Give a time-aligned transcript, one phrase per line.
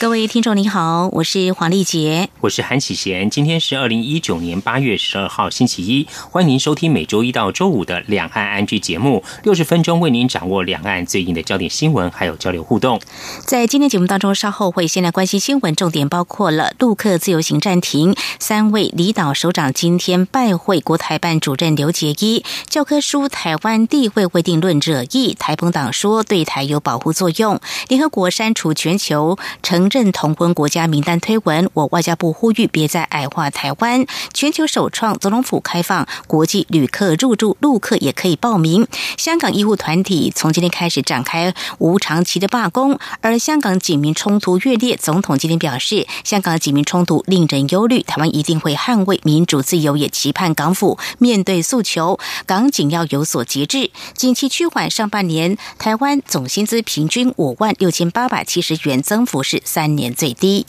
[0.00, 3.28] 各位听众您好，我是黄丽杰，我是韩启贤。
[3.28, 13.00] 今天是二零一九年八月十二号星期一，欢迎您收听每周一到周五的两岸安居节目，六十分钟为您掌握两岸最近的焦点新闻，还有交流互动。
[13.44, 29.87] 在今天节目当中，稍后会先来关心新闻，重点包括了陆客自由行暂停，三位离岛首长今天拜会国台办主任刘杰一，教科书台湾地位未定论者意，台澎党说对台有保护作用，联合国删除全球成。
[29.90, 34.06] 认同婚国家名单推文，我外交部呼吁别再矮化台湾。
[34.32, 38.86] 全球首创总统府开放国际旅客入住，陆客也可以报名。
[39.16, 53.90] 香港医护团体从今天开始展开无长期的罢工，而香港警民冲突越烈，总统今天表示，香港警民冲突令人忧虑，台湾一定会捍卫民主自由，也期盼港府面对诉求，港警要有所节制。
[54.14, 59.62] 近期趋缓，上半年台湾总薪资平均五万六千八百七十元，增幅是。
[59.64, 60.66] 三三年最低。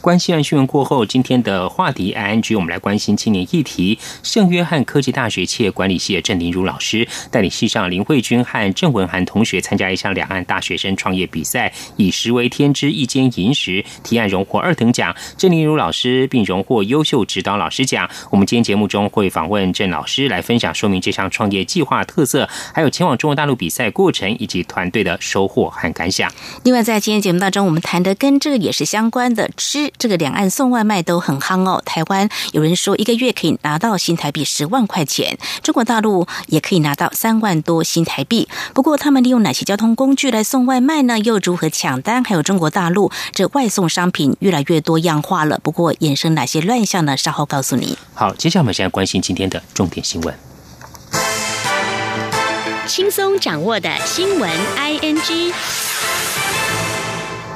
[0.00, 3.98] 关系案新闻过后，今天的话题 I N G，我们来关心青年议题。
[4.22, 15.14] 圣约翰科技大学企业管理系的郑林如老师带领系上林慧君和郑文涵同学参加一项两岸大学生创业比赛，以“食为天之一间银石”提案荣获二等奖。
[15.36, 18.08] 郑林如老师并荣获优秀指导老师奖。
[18.30, 26.32] 我们今天节目中会访问郑老师，来分享说明这项创业计划特色，还有前往中国大陆比赛过程以及团队的收获和感想。
[26.62, 29.87] 另外，在今天节目当中，我们谈的跟这个也是相关的吃。
[29.96, 31.82] 这个两岸送外卖都很夯哦。
[31.84, 38.48] 台湾有人说一个月可以拿到新台币十万块钱，中国大陆也可以拿到三万多新台币。
[38.74, 41.18] 不过他们利用哪些交通工具来送外卖呢？
[41.20, 42.22] 又如何抢单？
[42.24, 47.16] 还有中国大陆这外送商品越来越多样化了，不过衍生哪些乱象呢？
[47.16, 47.96] 稍后告诉你。
[48.14, 50.34] 好，接下来我们现在关心今天的重点新闻，
[52.86, 55.87] 轻松掌握的新闻 I N G。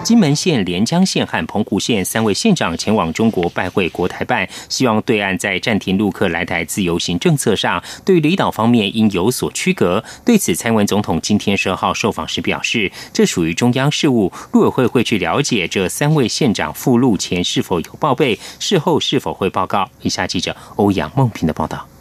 [0.02, 10.02] 金门县、连江县和澎湖县三位县长前往中国拜会国台办，希望对岸在暂停陆客来台自由行政策上，对离岛方面应有所区隔。
[10.24, 19.88] 对此，蔡文总统今天十二号受访时表示，这属于中央事务，陆委会会去了解这三位县长赴陆前是否有报备，事后是否会报告。
[20.02, 21.91] 以下记者欧阳梦平的报道。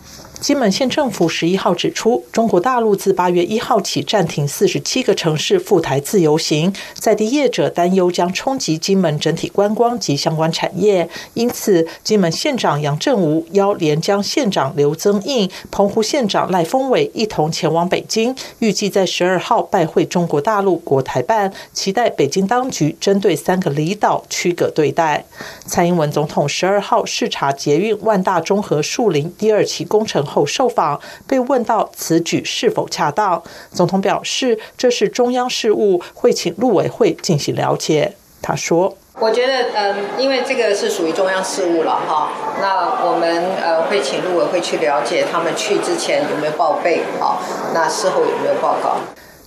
[0.42, 25.24] 金门县政府十一号指出，中国大陆自八月一号起暂停四十七个城市赴台自由行，在地业者担忧将冲击金门整体观光及相关产业，因此，金门县长杨振武邀连江县长刘增印、澎湖县长赖峰伟一同前往北京，预计在十二号拜会中国大陆国台办，期待北京当局针对三个离岛区隔对待。
[25.68, 30.26] 蔡英文总统十二号视察捷运万大综合树林第二期工程。
[30.32, 33.44] 后受访被问到此举是否恰当，
[33.74, 38.14] 总统表示这是中央事务，会请陆委会进行了解。
[38.42, 47.40] 他说：“我觉得，嗯，因为这个是属于中央事务了哈，那我们呃会请陆委会去了解他们去之前有没有报备，好，
[47.76, 48.96] 那事后有没有报告。”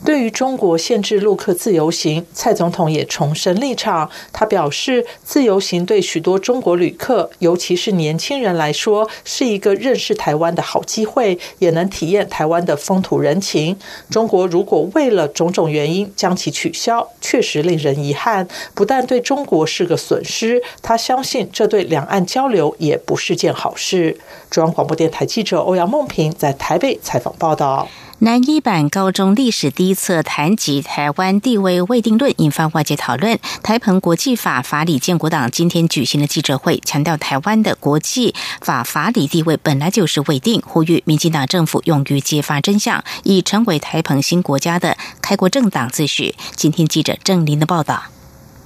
[0.05, 4.11] 对于中国限制陆客自由行，蔡总统也重申立场。
[4.33, 13.77] 他表示，自由行对许多中国旅客，尤其是年轻人来说，是一个认识台湾的好机会，也能体验台湾的风土人情。
[14.11, 24.19] 中国如果为了种种原因将其取消，确实令人遗憾，不但对中国是个损失，他相信这对两岸交流也不是件好事。
[24.51, 27.89] 中央广播电台记者欧阳梦平在台北采访报道。
[28.21, 33.39] 南一版高中历史第一册谈及台湾地位未定论，引发外界讨论。
[33.63, 46.35] 台澎国际法法理建国党今天举行的记者会，强调台湾的国际法法理地位本来就是未定，呼吁民进党政府勇于揭发真相，以成为台澎新国家的开国政党自诩。
[46.55, 48.14] 今天记者郑林的报道。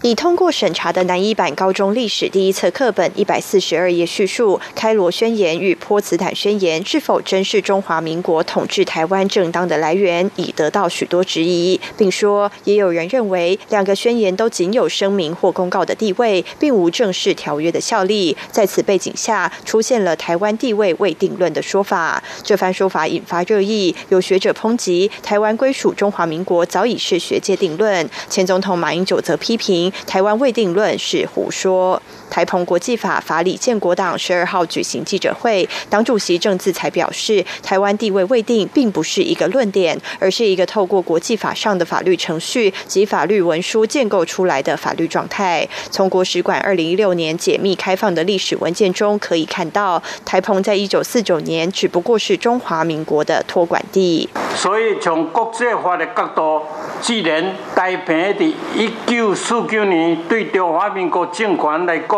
[0.02, 18.36] 已通过审查的南一版高中历史第一册课本一百四十二页叙述开罗宣言与波茨坦宣言是否真是中华民国统治台湾正当的来源，已得到许多质疑，并说也有人认为两个宣言都仅有声明或公告的地位，并无正式条约的效力。
[18.52, 22.22] 在此背景下，出现了台湾地位未定论的说法。
[22.44, 28.08] 这番说法引发热议，有学者抨击台湾归属中华民国早已是学界定论。
[28.30, 29.87] 前总统马英九则批评。
[30.06, 32.00] 台湾未定论是胡说。
[32.30, 45.66] 台澎国际法法理建国党十二号举行记者会，党主席郑自才表示，台湾地位未定，并不是一个论点，而是一个透过国际法上的法律程序及法律文书建构出来的法律状态。
[45.90, 54.28] 从国史馆二零一六年解密开放的历史文件中可以看到，台澎在一九四九年只不过是中华民国的托管地。
[54.54, 56.62] 所以从国际法的角度，
[57.00, 62.17] 既然台澎的一九四九年对中华民国政权来讲，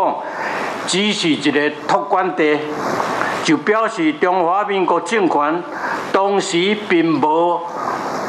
[0.86, 2.58] 只是一个托管地，
[3.44, 5.62] 就表示中华民国政权
[6.12, 7.60] 当时并无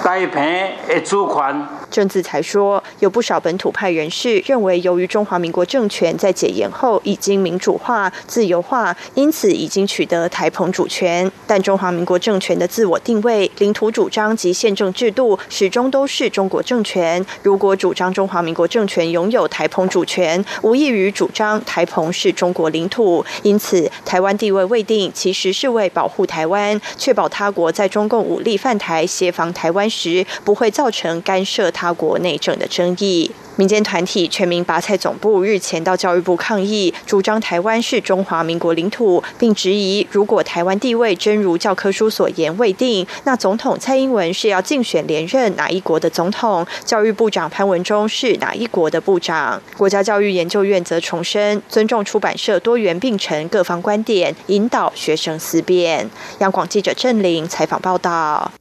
[0.04, 0.44] 台澎
[0.88, 1.81] 的主权。
[1.92, 11.30] 郑自才说，有不少本土派人士认为，由于中华民国政权在解严后已经民主化、自由化，因此已经取得台澎主权。
[11.46, 17.24] 但中华民国政权的自我定位、领土主张及宪政制度始终都是中国政权。
[17.44, 23.26] 如果主张中华民国政权拥有台澎主权，无异于主张台澎是中国领土。
[23.44, 31.70] 因此，台湾地位未定，其实是为保护台湾，确保他国在中共武力犯台、协防台湾时，不会造成干涉。
[31.82, 46.64] 他国内政的争议，民间团体全民拔菜总部日前到教育部抗议，主张台湾是中华民国领土，并质疑如果台湾地位真如教科书所言未定，那总统蔡英文是要竞选连任哪一国的总统？
[46.86, 49.60] 教育部长潘文忠是哪一国的部长？
[49.76, 56.08] 国家教育研究院则重申尊重出版社多元并陈各方观点，引导学生思辨。
[56.42, 58.52] 央广记者郑玲采访报道。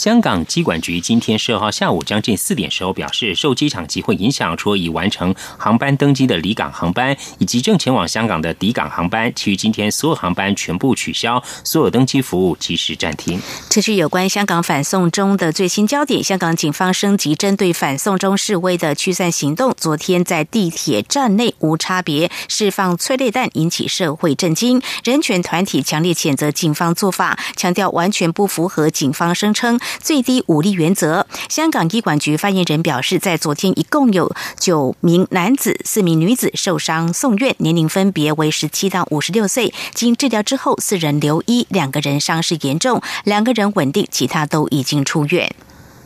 [0.00, 13.38] 香港机管局今天十二号下午将近四点时候表示，受机场集会影响，除了已完成航班登机的离港航班以及正前往香港的抵港航班，其余今天所有航班全部取消，所有登机服务及时暂停。
[13.68, 16.24] 这是有关香港反送中的最新焦点。
[16.24, 24.80] 香港警方升级针对反送中示威的驱散行动，昨天在地铁站内无差别释放催泪弹，引起社会震惊。
[25.04, 29.78] 人权团体强烈谴责警方做法，强调完全不符合警方声称。
[29.98, 31.26] 最低武力原则。
[31.48, 39.72] 香港医管局发言人表示，在昨天一共有九名男子、四名女子受伤送院，年龄分别为十七到五十六岁。
[39.94, 45.54] 经治疗之后，四人留医，两个人伤势严重，两个人稳定，其他都已经出院。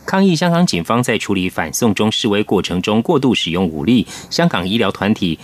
[0.05, 4.05] 抗议香港警方在处理反送中示威过程中过度使用武力。
[4.29, 5.39] 香港医疗团体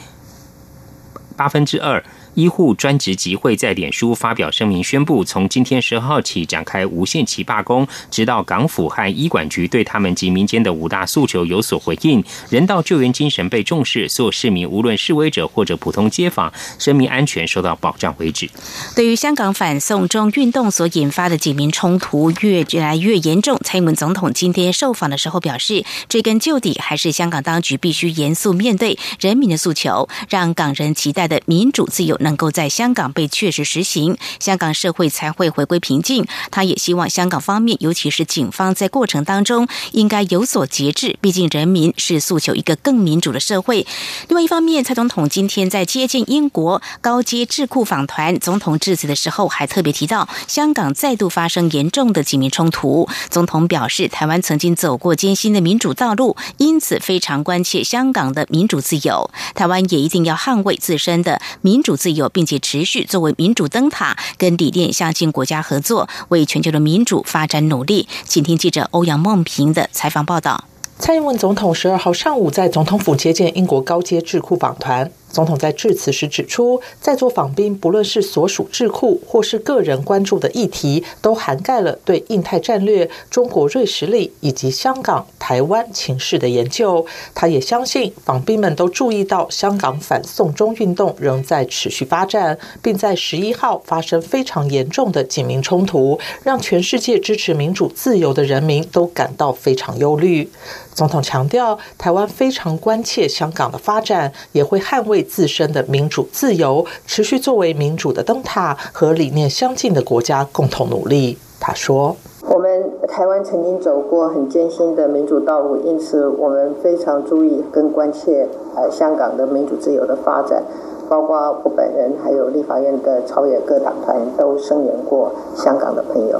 [1.35, 2.03] 八分之二。
[2.33, 18.49] 医护专职集会在脸书发表声明，宣布从今天十号起展开无限期罢工，直到港府和医管局对他们及民间的五大诉求有所回应，人道救援精神被重视，所有市民无论示威者或者普通街坊，生命安全受到保障为止。
[18.95, 32.17] 对于香港反送中运动所引发的警民冲突越来越严重，蔡英文总统今天受访的时候表示，追根究底，还是香港当局必须严肃面对人民的诉求，让港人期待的民主自由。
[32.21, 36.25] 能够在香港被确实实行，香港社会才会回归平静。
[36.49, 41.17] 他也希望香港方面，尤其是警方，在过程当中应该有所节制。
[41.19, 43.87] 毕竟人民是诉求一个更民主的社会。
[44.27, 53.09] 另外一方面，蔡总统今天在接见英国高阶智库访团总统致辞的时候，还特别提到香港再度发生严重的警民冲突。
[53.29, 59.31] 总统表示，台湾曾经走过艰辛的民主道路，因此非常关切香港的民主自由。
[59.55, 62.10] 台湾也一定要捍卫自身的民主自。
[62.11, 68.07] 有，并且持续作为民主灯塔，跟理念相近国家合作，为全球的民主发展努力。
[68.25, 70.65] 请听记者欧阳梦平的采访报道。
[70.99, 75.11] 蔡英文总统十二号上午在总统府接见英国高阶智库访团。
[75.31, 87.05] 总统在致辞时指出，在座访宾不论是所属智库或是个人关注的议题，都涵盖了对印太战略、中国锐实力以及香港、台湾情势的研究。
[87.33, 100.49] 他也相信访宾们都注意到，香港反送中运动仍在持续发展，并在十一号发生非常严重的警民冲突，让全世界支持民主自由的人民都感到非常忧虑。
[100.93, 105.20] 总统强调，台湾非常关切香港的发展，也会捍卫。
[105.23, 111.37] 自身的民主自由，持续作为民主的灯塔和理念相近的国家共同努力。
[111.59, 112.15] 他说
[112.49, 120.63] ：“我们台湾曾经走过很艰辛的民主道路，因此我们非常注意跟关切呃香港的民主自由的发展。”
[121.11, 126.39] 包括我本人，还有立法院的朝野各党团都声援过香港的朋友。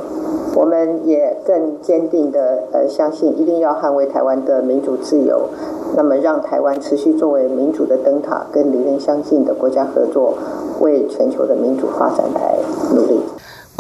[0.56, 5.42] 我们也更坚定的呃相信，一定要捍卫台湾的民主自由。
[5.98, 10.36] 那么，让台湾持续作为民主的灯塔，跟理念相近的国家合作，
[10.80, 12.58] 为全球的民主发展来
[12.96, 13.20] 努力。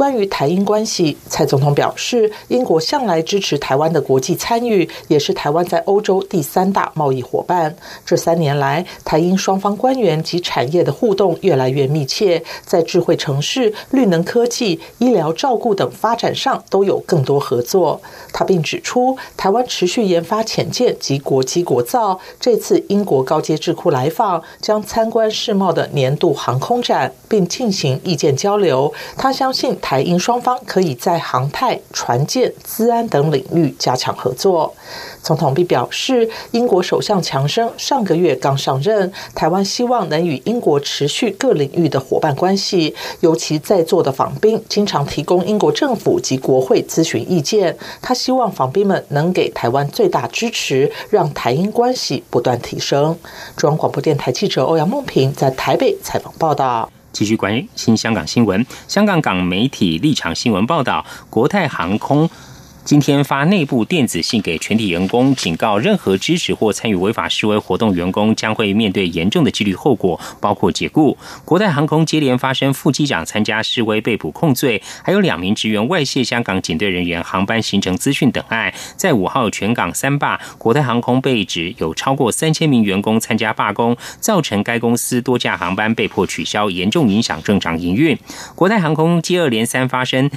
[0.01, 7.75] 关于台英关系，蔡总统表示，英国向来支持台湾的国际参与，也是台湾在欧洲第三大贸易伙伴。
[8.03, 18.01] 这三年来，台英双方官员及产业的互动越来越密切，在智慧城市、绿能科技、医疗照顾等发展上都有更多合作。
[18.33, 22.19] 他并指出，台湾持续研发潜舰及国机国造。
[22.39, 28.91] 这次英国高阶智库来访，将参观世贸的年度航空展，并进行意见交流。
[29.15, 34.73] 他相信台台英双方可以在航太、船舰、资安等领域加强合作。
[35.21, 42.95] 总统并表示，英国首相强生上个月刚上任，台湾希望能与英国持续各领域的伙伴关系。
[43.19, 53.19] 尤其在座的访宾经常提供英国政府及国会咨询意见，他希望访宾们能给台湾最大支持，让台英关系不断提升。
[53.57, 56.89] 中央广播电台记者欧阳梦平在台北采访报道。
[57.11, 62.29] 继续关心香港新闻，香港港媒体立场新闻报道，国泰航空。
[62.91, 71.17] 今天发内部电子信给全体员工，警告任何支持或参与违法示威活动员工将会面对严重的纪律后果，包括解雇。
[71.45, 78.73] 国泰航空接连发生副机长参加示威被捕控罪，还有两名职员外泄香港警队人员航班行程资讯等案。
[78.97, 88.19] 在五号全港三罢，国泰航空被指有超过三千名员工参加罢工，造成该公司多架航班被迫取消，严重影响正常营运。
[88.53, 90.29] 国泰航空接二连三发生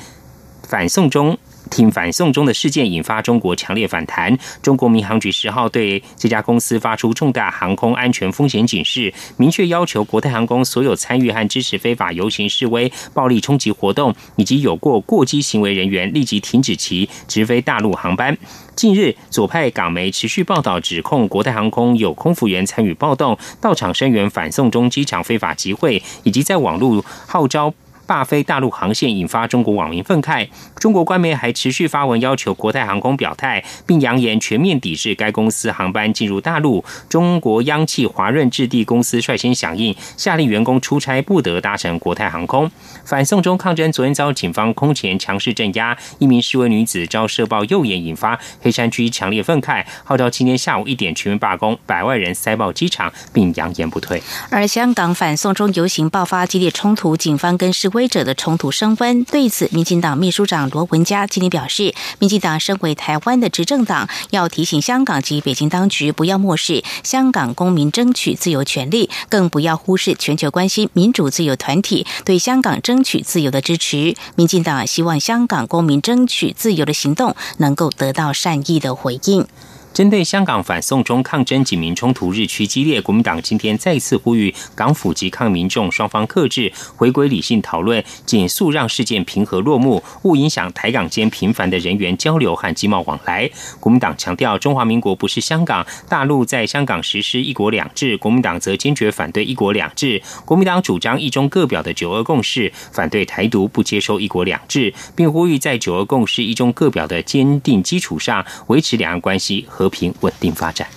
[0.62, 1.36] 反送中。
[1.70, 4.36] 挺反送中的事件引发中国强烈反弹。
[4.62, 18.36] 中国民航局十号对这家公司发出重大航空安全风险警示，明确要求国泰航空所有参与和支持非法游行示威、暴力冲击活动以及有过过激行为人员立即停止其直飞大陆航班。
[18.76, 27.72] 近日，左派港媒持续报道指控国泰航空有空服员参与暴动，到场声援反送中机场非法集会，以及在网络号召。
[28.06, 36.84] 罢飞大陆航线引发中国网民愤慨，中国官媒还持续发文要求国泰航空表态，并扬言全面抵制该公司航班进入大陆。
[37.08, 42.70] 中国央企华润置地公司率先响应，下令员工出差不得搭乘国泰航空。
[43.04, 54.22] 反送中抗争昨天遭警方空前强势镇压，一名示威女子遭射爆右眼，引发黑山区强烈愤慨，号召今天下午一点全面罢工，百万人塞爆机场，并扬言不退。
[54.50, 59.24] 而香港反送中游行爆发激烈冲突，警方跟示者的冲突升温。
[59.24, 74.16] 对此，民进党秘书长罗文嘉今天表示，民进党身为台湾的执政党，要提醒香港及北京当局不要漠视香港公民争取自由权利，更不要忽视全球关心民主自由团体对香港争取自由的支持。
[74.34, 79.46] 民进党希望香港公民争取自由的行动能够得到善意的回应。
[79.94, 93.48] 针对香港反送中抗争警民冲突日趋激烈，国民党今天再次呼吁港府及抗民众双方克制，回归理性讨论，紧速让事件平和落幕，勿影响台港间频繁的人员交流和经贸往来。
[93.78, 100.20] 国民党强调，中华民国不是香港，大陆在香港实施一国两制，国民党则坚决反对一国两制。
[100.44, 109.83] 国民党主张一中各表的九二共识，反对台独，不接受一国两制，并呼吁在九二共识、一中各表的坚定基础上，维持两岸关系和。
[109.84, 110.88] 和平稳定发展。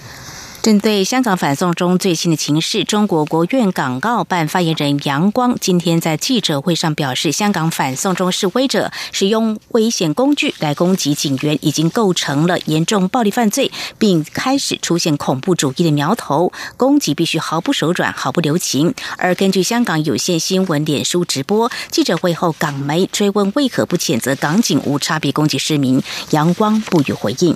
[0.64, 18.94] 针对香港反送中最新的情势，中国国院港澳办发言人杨光今天在记者会上表示，香港反送中示威者使用危险工具来攻击警员，已经构成了严重暴力犯罪，并开始出现恐怖主义的苗头，攻击必须毫不手软、毫不留情。
[19.18, 26.02] 而根据香港有线新闻脸书直播记者会后，港媒追问为何不谴责港警无差别攻击市民，
[26.32, 27.56] 杨光不予回应。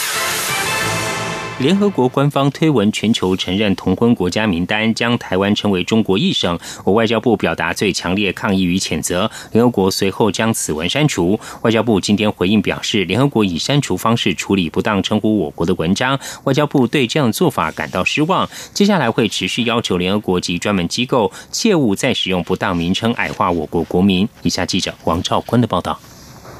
[1.61, 6.57] 联合国官方推文全球承认同婚国家名单，将台湾称为中国一省。
[6.83, 9.29] 我外交部表达最强烈抗议与谴责。
[9.51, 11.39] 联合国随后将此文删除。
[11.61, 18.49] 外交部今天回应表示，联合国以删除方式处理不当称呼我国的文章，外交部对这样做法感到失望。
[18.73, 24.27] 接下来会持续要求联合国及专门机构切勿再使用不当名称矮化我国国民。
[24.41, 25.99] 以下记者王兆坤的报道。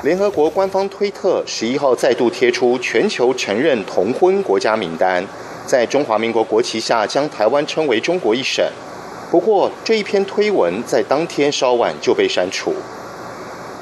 [0.03, 5.23] 联合国官方推特十一号再度贴出全球承认同婚国家名单，
[5.67, 8.65] 在中华民国国旗下将台湾称为中国一省。
[9.29, 12.73] 不过，这一篇推文在当天稍晚就被删除。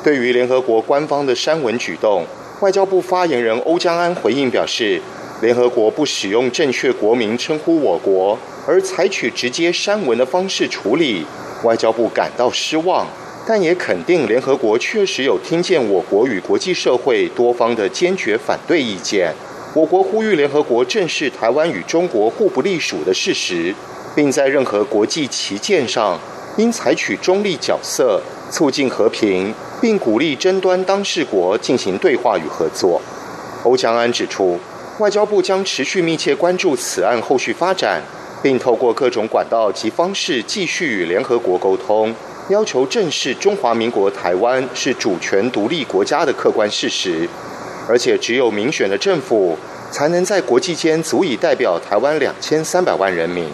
[0.04, 2.26] 对于联合国官方的删文举动，
[2.60, 5.02] 外交部发言人欧江安回应表示，
[5.42, 11.26] 联合国不使用正确国名称呼我国，而采取直接删文的方式处理，
[11.64, 13.08] 外交部感到失望。
[13.50, 19.34] 但也肯定联合国确实有听见我国与国际社会多方的坚决反对意见。
[19.74, 23.74] 我国呼吁联合国正视台湾与中国互不隶属的事实，
[24.14, 26.20] 并在任何国际旗舰上
[26.58, 29.52] 应采取中立角色，促进和平，
[29.82, 33.02] 并鼓励争端当事国进行对话与合作。
[33.64, 34.60] 欧江安指出，
[35.00, 38.04] 外交部将持续密切关注此案后续发展，
[38.44, 42.14] 并透过各种管道及方式继续与联合国沟通。
[42.50, 47.30] 要求正视中华民国台湾是主权独立国家的客观事实，
[47.88, 49.56] 而且只有民选的政府
[49.92, 53.48] 才能在国际间足以代表台湾两千三百万人民。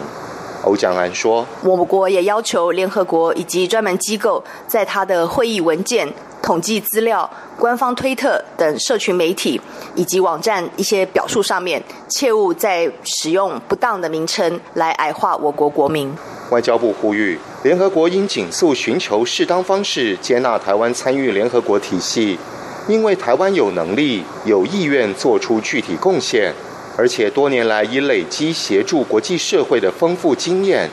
[0.64, 6.10] 欧江安说：“我国也要求联合国以及专门机构，在他的会议文件、
[6.42, 9.60] 统计资料、官方推特等社群媒体
[9.94, 16.10] 以及网站一些表述上面，切勿再使用不当的名称来矮化我国国民。”
[16.50, 22.38] 外交部呼吁，联合国应紧速寻求适当方式接纳台湾参与联合国体系，
[22.86, 26.52] 因为台湾有能力、有意愿做出具体贡献，
[26.96, 30.88] 而且多年来已累积协助国际社会的丰富经验。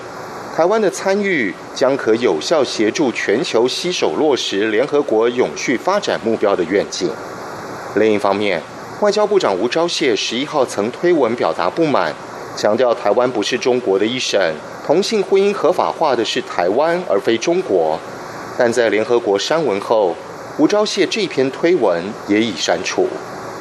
[0.55, 7.09] 台湾的参与将可有效协助全球携手落实联合国永续发展目标的愿景。
[7.95, 8.61] 另一方面，
[9.01, 12.13] 外交部长吴钊燮十一号曾推文表达不满，
[12.55, 14.39] 强调台湾不是中国的一省。
[14.85, 17.97] 同性婚姻合法化的是台湾，而非中国。
[18.57, 20.15] 但在联合国删文后，
[20.57, 23.07] 吴钊燮这篇推文也已删除。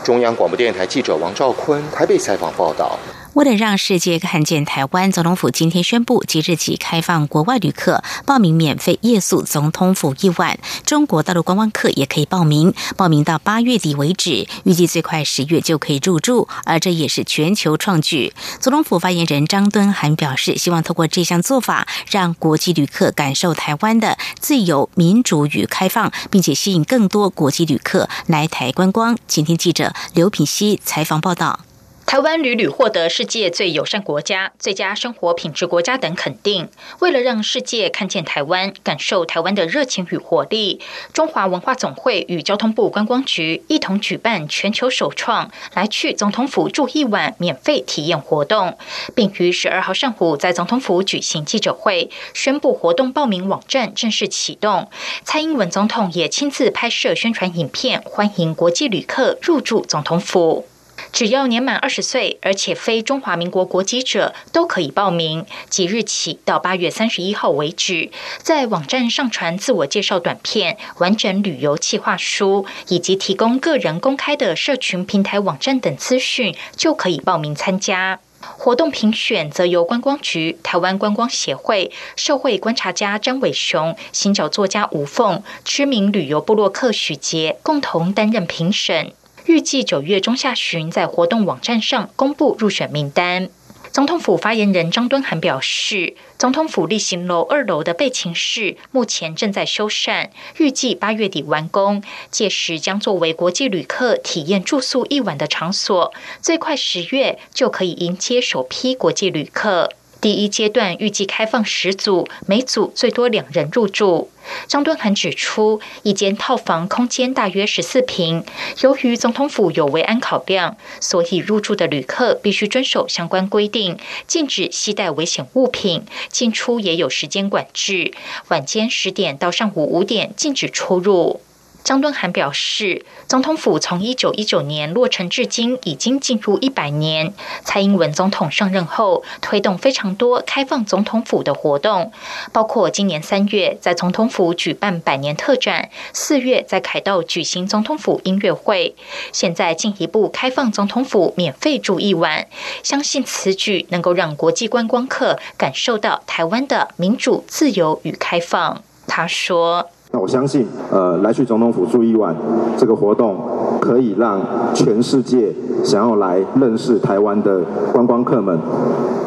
[0.02, 2.98] 中央广播电台记者王兆坤台北采访报道。
[3.34, 10.58] 为了让世界看见台湾，总统府今天宣布，即日起开放国外旅客报名免费夜宿总统府一晚。
[10.84, 16.46] 中国大陆观光客也可以报名，报名到八月底为止，预计最快十月就可以入住。
[16.64, 18.34] 而这也是全球创举。
[18.60, 29.16] 总统府发言人张敦涵表示，希望透过这项做法，让国际旅客感受台湾的自由、民主与开放，并且吸引更多国际旅客来台观光。
[29.26, 31.60] 今天记者刘品希采访报道。
[32.04, 36.68] 台湾屡屡获得世界最友善国家、最佳生活品质国家等肯定。
[36.98, 40.78] 为了让世界看见台湾、感受台湾的热情与活力，
[41.14, 48.76] 中华文化总会与交通部观光局一同举办全球首创“来去总统府住一晚”免费体验活动，
[49.14, 54.90] 并于十二号上午在总统府举行记者会，宣布活动报名网站正式启动。
[55.24, 60.66] 蔡英文总统也亲自拍摄宣传影片，欢迎国际旅客入住总统府。
[61.12, 65.46] 只要年满二十岁，而且非中华民国国籍者，都可以报名。
[65.68, 68.10] 即日起到八月三十一号为止，
[68.42, 78.20] 在网站上传自我介绍短片、完整旅游计划书，以及提供个人公开的社群平台网站等资讯，就可以报名参加。
[78.40, 89.12] 活动评选则由观光局、台湾观光协会、社会观察家张伟雄、新角作家吴凤、知名旅游部落客许杰共同担任评审。
[89.46, 93.48] 预计九月中下旬在活动网站上公布入选名单。
[93.90, 109.90] 总统府发言人张敦涵表示，总统府例行楼二楼的备勤室目前正在修缮，预计八月底完工，届时将作为国际旅客体验住宿一晚的场所，最快十月就可以迎接首批国际旅客。
[110.22, 114.30] 第一阶段预计开放十组，每组最多两人入住。
[114.68, 118.44] 张敦涵指出，一间套房空间大约十四平，
[118.82, 128.12] 由于总统府有维安考量，所以入住的旅客必须遵守相关规定，禁止携带危险物品，进出也有时间管制，
[128.46, 131.40] 晚间十点到上午五点禁止出入。
[131.84, 137.34] 张敦涵表示，总统府从一九一九年落成至今，已经进入一百年。
[137.64, 142.12] 蔡英文总统上任后，推动非常多开放总统府的活动，
[142.52, 148.94] 包括今年三月在总统府举办百年特展，四月在凯道举行总统府音乐会，
[149.32, 152.46] 现在进一步开放总统府免费住一晚。
[152.82, 158.82] 相信此举能够让国际观光客感受到台湾的民主、自由与开放。
[159.08, 159.90] 他说。
[160.12, 162.36] 那我相信，呃，来去总统府住一晚，
[162.76, 163.34] 这个活动
[163.80, 164.40] 可以让
[164.74, 165.50] 全世界
[165.82, 168.58] 想要来认识台湾的观光客们，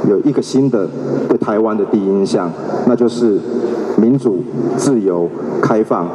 [0.08, 0.88] 有一个新的
[1.28, 2.52] 对台湾的第一印象，
[2.86, 3.40] 那就是
[3.98, 4.44] 民主、
[4.78, 5.28] 自由、
[5.60, 6.08] 开放。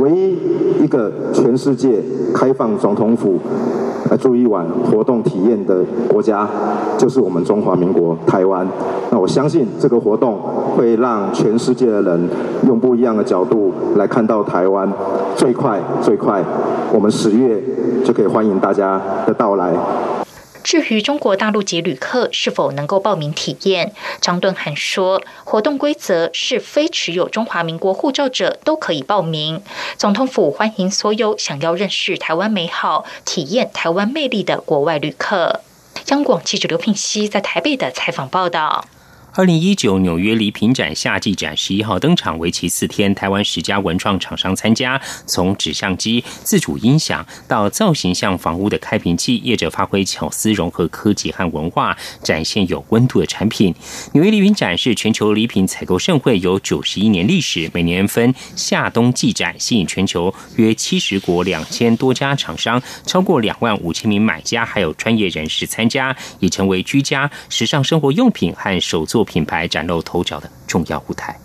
[0.00, 2.00] 唯一一个全世界
[2.32, 3.40] 开放总统府。
[4.10, 6.46] 来住一晚活动体验的国家，
[6.98, 8.66] 就是我们中华民国台湾。
[9.10, 10.36] 那我相信这个活动
[10.76, 12.28] 会让全世界的人
[12.66, 14.92] 用不一样的角度来看到台湾。
[15.36, 16.44] 最快最快，
[16.92, 17.62] 我们十月
[18.04, 19.72] 就可以欢迎大家的到来。
[20.70, 29.60] 至于中国大陆籍旅客是否能够报名体验，张敦涵说，活动规则是非持有中华民国护照者都可以报名。
[29.96, 35.62] 总统府欢迎所有想要认识台湾美好、体验台湾魅力的国外旅客。
[36.10, 38.84] 央广记者刘聘熙在台北的采访报道。
[39.32, 53.72] 二零一九纽约礼品展夏季展十一号登场，为期四天，台湾十家文创厂商参加，从纸相机、自主音响到造型像房屋的开瓶器，业者发挥巧思，融合科技和文化，展现有温度的产品。
[54.14, 69.19] 纽约礼品展是全球礼品采购盛会，有九十一年历史，每年分夏冬季展，吸引全球约七十国两千多家厂商，超过两万五千名买家，还有专业人士参加，已成为居家时尚生活用品和手作。
[69.24, 71.38] 品牌崭露头角的重要舞台。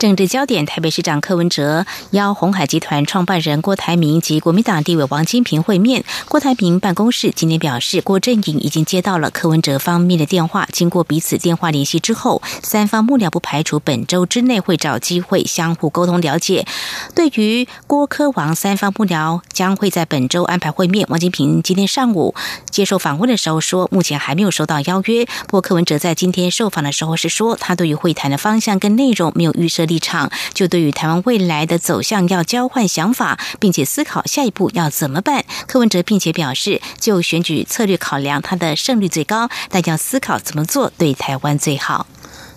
[0.00, 6.04] 政治焦点：台北市长柯文哲邀红海集团创办人郭台铭及国民党地委王金平会面。
[6.26, 16.64] 郭台铭办公室今天表示，郭阵营已经接到了柯文哲方面的电话，经过彼此电话联系之后，三方幕僚不排除本周之内会找机会相互沟通了解。
[17.14, 22.34] 对于郭柯王三方幕僚将会在本周安排会面，王金平今天上午
[22.70, 25.26] 接受访问的时候说，目前还没有收到邀约。
[25.26, 29.89] 不过柯文哲在今天受访的时候是说，他对于会谈的方向跟内容没有预设。
[29.90, 35.44] 立场就对于台湾未来的走向要交换想法，并且思考下一步要怎么办。
[35.66, 42.06] 柯文哲并且表示，就选举策略考量，他的胜率最高，但要思考怎么做对台湾最好。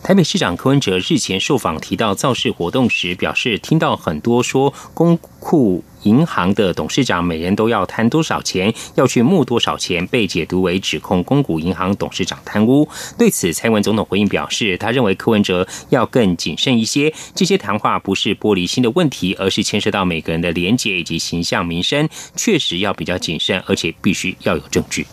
[0.03, 12.87] 台北市长柯文哲日前受访提到造势活动时，表示听到很多说公库银行的董事长每人都要贪多少钱，要去募多少钱，被解读为指控公股银行董事长贪污。
[13.17, 25.05] 对此，蔡文总统回应表示，他认为柯文哲要更谨慎一些，这些谈话不是玻璃心的问题，而是牵涉到每个人的廉洁以及形象民生，确实要比较谨慎，而且必须要有证据。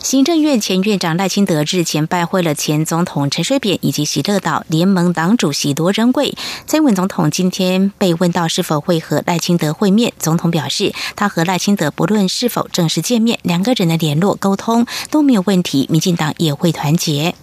[0.00, 6.36] 行政院前院长赖清德日前拜会了前总统陈水扁以及喜乐岛联盟党主席罗仁贵。
[6.66, 17.34] 蔡文总统今天被问到是否会和赖清德会面，总统表示，他和赖清德不论是否正式见面，两个人的联络沟通都没有问题，民进党也会团结。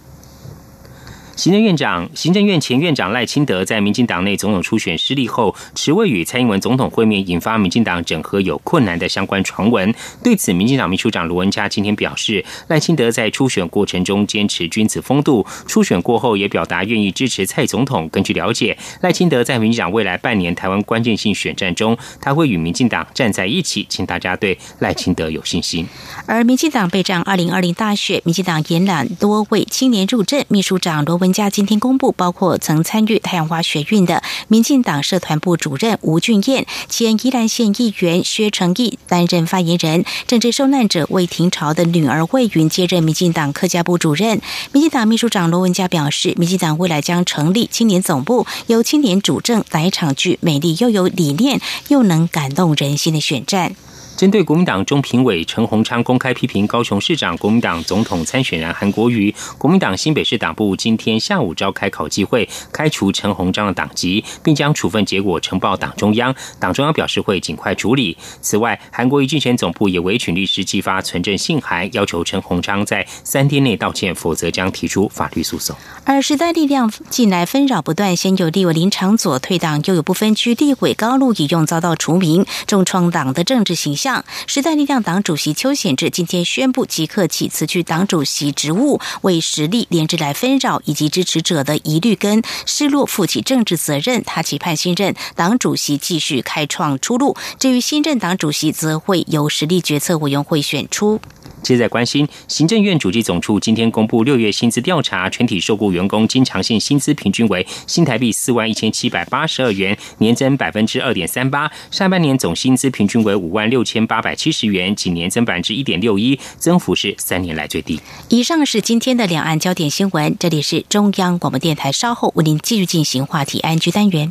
[1.36, 9.92] 行政院长、行政院前院长赖清德在民进党内总统初选失利后，迟未与蔡英文总统会面，引发民进党整合有困难的相关传闻。
[10.22, 18.08] 对此，民进党秘书长卢文嘉今天表示，赖清德在初选过程中坚持君子风度，初选过后也表达愿意支持蔡总统。
[18.10, 25.84] 根据了解，赖清德在民进党未来半年台湾关键性选战中，他会与民进党站在一起，请大家对赖清德有信心。
[26.26, 31.23] 而民进党备战二零二零大选，民进党延揽多位青年入阵，秘书长罗文。
[31.24, 44.42] 文家今天公布，包括曾参与太阳花学运的民进党社团部主任吴俊彦、前宜兰县议员薛成义担任发言人；政治受难者魏廷朝的女儿魏云接任民进党客家部主任。
[44.72, 51.58] 民进党秘书长罗文嘉表示，民进党未来将成立青年总部，由青年主政，来一场具美丽又有理念
[51.88, 53.74] 又能感动人心的选战。
[54.16, 66.32] 针对国民党中评委陈鸿昌公开批评高雄市长、国民党总统参选人韩国瑜，国民党新北市党部今天下午召开考纪会，开除陈鸿章的党籍，并将处分结果呈报党中央。
[66.60, 68.16] 党中央表示会尽快处理。
[68.40, 75.74] 此外，韩国瑜竞选总部也委请律师寄发存证信函，要求陈鸿章在三天内道歉，否则将提出法律诉讼。
[76.04, 84.03] 而时代力量近来纷扰不断，先有立委林长佐退党，又有不分区立委高路已用遭到除名，重创党的政治形象。
[84.46, 94.22] 时代力量党主席邱显志今天宣布即刻起辞去党主席职务，为实力连日来纷扰以及支持者的疑虑跟失落负起政治责任。
[94.24, 97.34] 他期盼新任党主席继续开创出路。
[97.58, 101.20] 至于新任党主席，则会由实力决策委员会选出。
[101.64, 111.68] 接在关心，行政院主计总处今天公布六月薪资调查，全体受雇员工经常性薪资平均为新台币四万一千七百八十二元，年增百分之二点三八。
[111.90, 117.98] 上半年总薪资平均为五万六千八百七十元，仅年增百分之一点六一，增幅是三年来最低。
[118.28, 124.30] 以上是今天的两岸焦点新闻，这里是中央广播电台，稍后为您继续进行话题安居单元。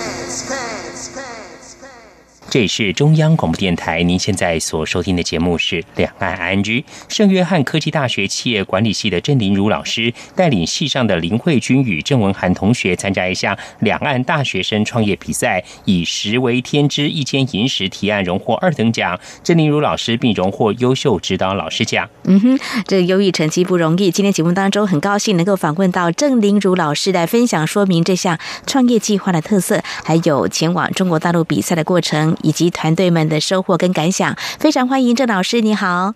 [2.51, 6.63] 这里是中央广播电台，您现在所收听的节目是《两岸 ING》。
[7.07, 19.17] 圣约翰科技大学企业管理系的郑林如老师带领系上的林慧君与郑文涵同学参加一项两岸大学生创业比赛，以“食为天之一间银石”提案荣获二等奖。
[19.41, 22.09] 郑林如老师并荣获优秀指导老师奖。
[22.25, 24.11] 嗯哼，这优异成绩不容易。
[24.11, 28.37] 今天节目当中很高兴能够访问到郑林如老师来分享说明这项
[28.67, 32.35] 创业计划的特色，还有前往中国大陆比赛的过程。
[32.43, 36.13] 以及团队们的收获跟感想，非常欢迎郑老师，你好，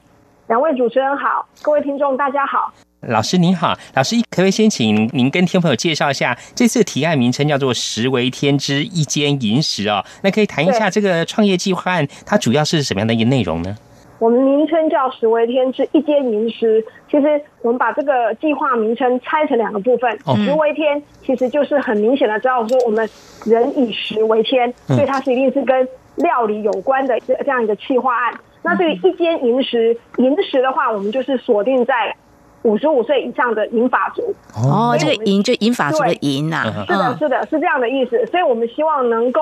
[0.47, 13.75] 两位主持人好，各位听众大家好，老师您好，老师可不可以先请您跟听众朋友介绍一下这次提案名称叫做“食为天之一间银食”哦，那可以谈一下这个创业计划案，它主要是什么样的一个内容呢？
[14.17, 20.09] 我们名称叫“食为天之一间银食”，其实我们把这个计划名称拆成两个部分
[20.45, 23.07] ，“食为天”其实就是很明显的知道说我们
[23.45, 32.15] 人以食为天，所以它是一定是跟料理有关的这这样一个企划案，那对于一间银食，银食的话，我们就是锁定在
[32.63, 34.33] 五十五岁以上的银法族。
[34.55, 36.63] 哦，这个银就银法族的银呐。
[36.87, 38.25] 是的，是的，是这样的意思。
[38.27, 39.41] 所以我们希望能够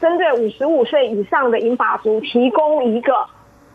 [0.00, 3.12] 针对五十五岁以上的银法族，提供一个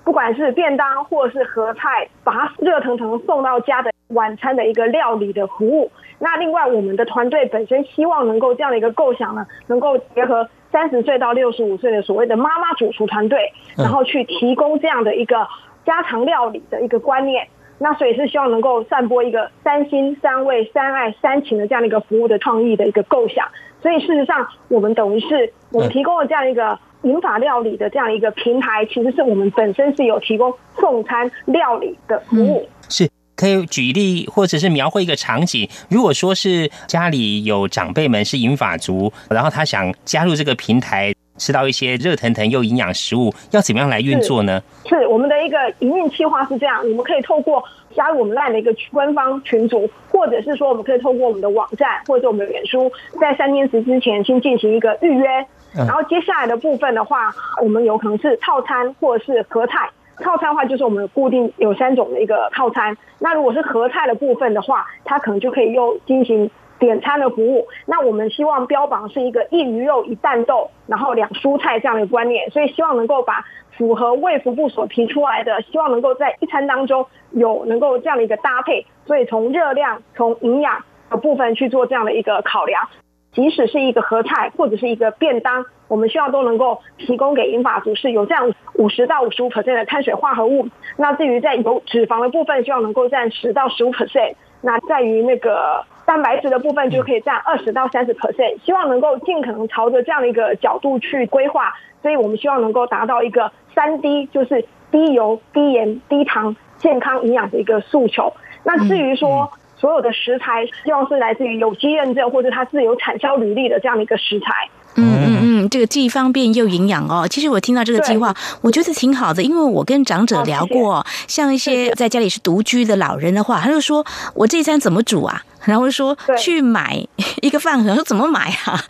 [0.03, 5.91] 不管是便当或是盒菜，把它热腾腾送到家的晚餐的一个料理的服务。
[6.19, 10.47] 那另外，我们的团队本身希望能够这样的一个构想呢，能够结合。
[10.69, 13.39] 三十岁到六十五岁的所谓的妈妈主厨团队，
[13.77, 15.47] 然后去提供这样的一个
[15.85, 17.47] 家常料理的一个观念，
[17.79, 23.47] 那所以是希望能够散播一个三心三味三爱三情的这样的一个服务的创意的一个构想。
[23.81, 32.67] 所以事实上，我们等于是我们提供了这样一个民法料理的这样一个平台，其实是我们本身是有提供送餐料理的服务。
[32.89, 33.09] 是。
[33.37, 35.69] 可以举例，或者是描绘一个场景。
[35.89, 44.61] 如果说是家里有长辈们是银发族，然后他想加入这个平台，吃到一些热腾腾又营养食物，要怎么样来运作呢？
[44.89, 47.63] 是我们的一个营运计划是这样，我们可以透过
[47.95, 55.25] 加入我们赖的一个官方群组，或者是说我们可以透过我们的网站或者我们的脸书，在三天时之前先进行一个预约。
[55.73, 59.87] 然后接下来的部分的话，我们有可能是套餐或者是合菜。
[60.19, 62.97] 套餐的话，就是我们固定有三种的一个套餐。
[63.19, 66.49] 那如果是合菜的部分的话，它可能就可以又进行
[66.79, 67.67] 点餐的服务。
[67.85, 73.45] 那我们希望标榜是一个一鱼肉一蛋豆，然后两蔬菜这样的观念，所以希望能够把
[73.77, 78.85] 符合卫福部所提出来的，希望能够在一餐当中有能够这样的一个搭配。
[79.05, 82.87] 所以从热量、从营养的部分去做这样的一个考量。
[83.37, 90.67] 即使是一个合菜或者是一个便当，我们希望都能够提供给银发族是有这样五十到五十五 percent 的碳水化合物。
[90.97, 94.33] 那至于在有脂肪的部分，希望能够占十到十五 percent。
[94.61, 98.57] 那在于那个蛋白质的部分，就可以占二十到三十 percent。
[98.65, 101.71] 希望能够尽可能朝着这样的一个角度去规划。
[102.01, 108.33] 所以我们希望能够达到一个三低，就是低油、低盐、低糖、健康营养的一个诉求。
[108.63, 114.47] 那至于说，所有的食材希望是来自于有机认证或者它是有产销履历的这样的一个食材。
[114.95, 117.27] 嗯嗯嗯，这个既方便又营养哦。
[117.29, 125.43] 其实我听到这个计划，我觉得挺好的，因为我跟长者聊过，像一些在家里是独居的老人的话，他就说我这餐怎么煮啊？
[125.67, 126.99] 然后说去买
[127.41, 128.81] 一个饭盒， 说怎么买啊？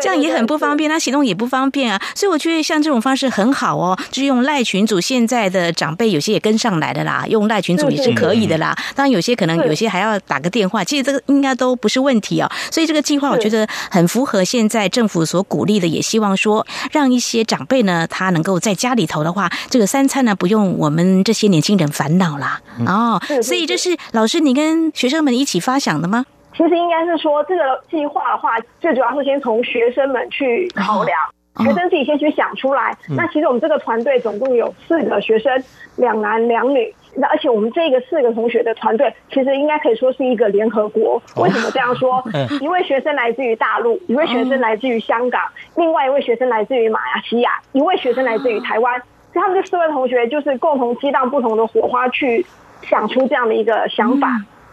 [0.00, 2.00] 这样也很不方便，他行动也不方便啊。
[2.14, 8.74] 所以我觉得像这种方式很好哦，就是用赖群组，现在的长辈有些也跟上来的啦，用赖群组也是可以的啦。
[8.94, 12.50] 当然有些可能有些还要打个电话，其实这个应该都不是问题哦。
[12.70, 22.60] 所以这个计划我觉得很符合现在政府所鼓励的，也希望说让一些长辈呢，他能够在家里头的话，这个三餐呢不用我们这些年轻人烦恼啦。
[22.86, 23.20] 哦。
[23.42, 26.03] 所以这是老师你跟学生们一起发想。
[26.08, 26.24] 吗？
[26.56, 31.18] 其实应该是说，这个计划的话，最主要是先从学生们去考量，
[31.58, 32.96] 学生自己先去想出来。
[33.16, 35.52] 那其实我们这个团队总共有四个学生，
[35.96, 36.94] 两男两女。
[37.16, 41.20] 那而且我们这个四个同学的团队，其实应该可以说是一个联合国。
[41.36, 42.22] 为什么这样说？
[42.60, 45.42] 一位学生来自于大陆，一位学生来自于香港，
[45.76, 49.00] 另外一位学生来自于马来西亚，一位学生来自于台湾。
[49.32, 52.44] 所以他们这四位同学就是共同激荡不同的火花，去
[52.82, 54.28] 想出这样的一个想法。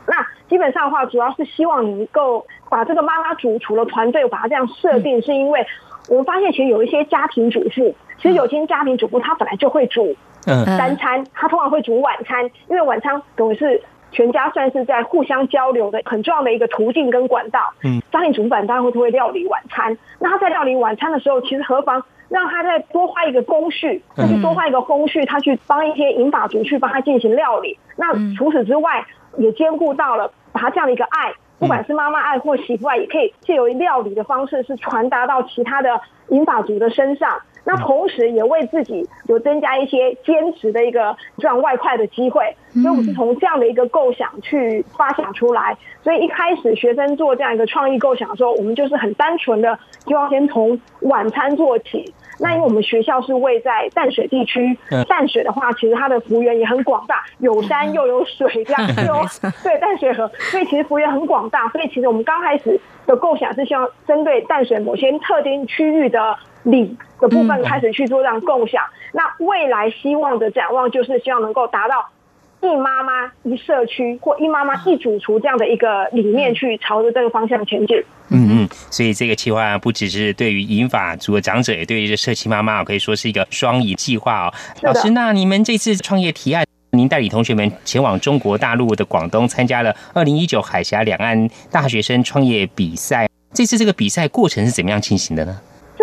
[0.08, 5.66] 那基本上的话，主要是希望能够把这个妈妈主厨的团队把它这样设定，是因为
[6.10, 17.60] 我们发现其实有一些家庭主妇，其实有些家庭主妇她本来就会煮三餐，她通常会煮晚餐，因为晚餐等于是全家算是在互相交流的很重要的一个途径跟管道。
[17.84, 19.98] 嗯，家庭主妇当然会不会料理晚餐？
[20.20, 27.78] 那他在料理晚餐的时候，其实何妨让他再多花一个工序，再去多花一个工序，他去帮一些银发族去帮他进行料理。
[27.98, 29.06] 那除此之外，
[29.38, 30.32] 也兼顾到了。
[30.54, 37.40] 把他这样的一个爱，不管是妈妈爱或媳妇爱，也可以借由料理的方式，是传达到其他的银发族的身上。
[37.64, 42.54] 那同时也为自己有增加一些兼职的一个赚外快的机会。
[42.74, 45.78] 所以我们是从这样的一个构想去发想出来。
[46.04, 52.14] 所以一开始学生做这样一个创意构想的时候，我们就是很单纯的，希望先从晚餐做起。
[52.42, 54.78] 那因为我们学校是位在淡水地区，
[55.08, 59.24] 淡水的话，其实它的幅员也很广大，有山又有水， 这样有
[59.64, 61.70] 对淡水河，所以其实幅员很广大。
[61.70, 68.84] 所以其实我们刚开始的构想是希望针对淡水某些特定区域的里的部分开始去做这样共享。
[69.14, 72.10] 那未来希望的展望就是希望能够达到。
[72.62, 77.98] 一妈妈一社区或一妈妈一主厨这样的一个理念去朝着这个方向前进。
[78.30, 84.54] 嗯嗯，所以这个计划不只是对于银发族的长者，也对于这社区妈妈可以说是一个双赢计划哦。
[84.84, 95.60] 老师，那你们这次创业提案，您带领同学们前往中国大陆的广东参加了二零一九海峡两岸大学生创业比赛，这次这个比赛过程是怎么样进行的呢？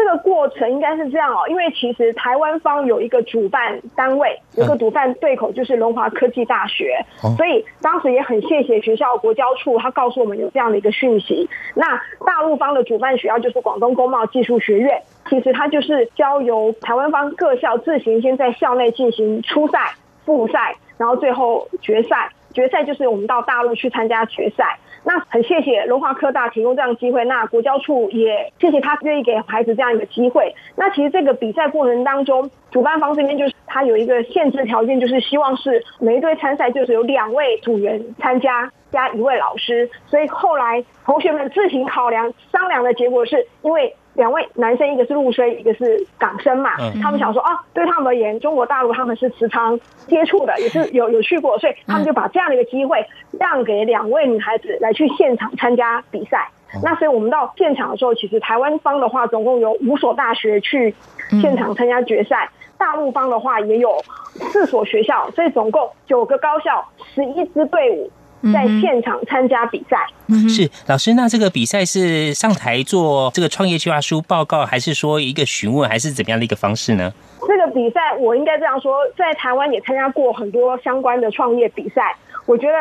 [0.08, 7.04] 这个过程应该是这样哦，因为其实台湾方有一个主办单位，有个主办对口就是龙华科技大学，
[7.36, 11.46] 所以当时也很谢谢学校国交处，他告诉我们有这样的一个讯息。
[11.74, 19.92] 那大陆方的主办学校就是广东工贸技术学院，其实它就是交由台湾方各校自行先在校内进行初赛、
[20.24, 22.30] 复赛，然后最后决赛。
[22.54, 24.78] 决赛就是我们到大陆去参加决赛。
[25.04, 30.54] 那很谢谢龙华科大提供这样的机会，那国教处也谢谢他愿意给孩子这样一个机会。
[30.76, 39.88] 那其实这个比赛过程当中，主办方这边就是他有一个限制条件，就是希望是每一队参赛就是有两位组员参加加一位老师。
[40.06, 43.94] 所以后来同学们自行考量商量的结果是，因为。
[44.18, 46.72] 两位男生，一个是陆生，一个是港生嘛。
[47.00, 49.78] 他们想说，哦，对他们而言，中国大陆他们是时常
[50.08, 53.06] 接触的， 也是有有去过，所以他们就把这样的一个机会
[53.38, 56.50] 让给两位女孩子来去现场参加比赛。
[56.82, 60.92] 那所以我们到现场的时候，其实台湾方的话总共有五所大学去
[61.40, 64.02] 现场参加决赛，大陆方的话也有
[64.50, 68.10] 四所学校，所以总共九个高校，十一支队伍。
[68.52, 70.06] 在现场参加比赛。
[70.48, 77.12] 是老师，那这个比赛是上台做这个创业计划书报告，还是说一个询问，还是怎么样的一个方式呢？
[77.46, 82.14] 这个比赛我应该这样说，在台湾也参加过很多相关的创业比赛，
[82.46, 82.74] 我觉得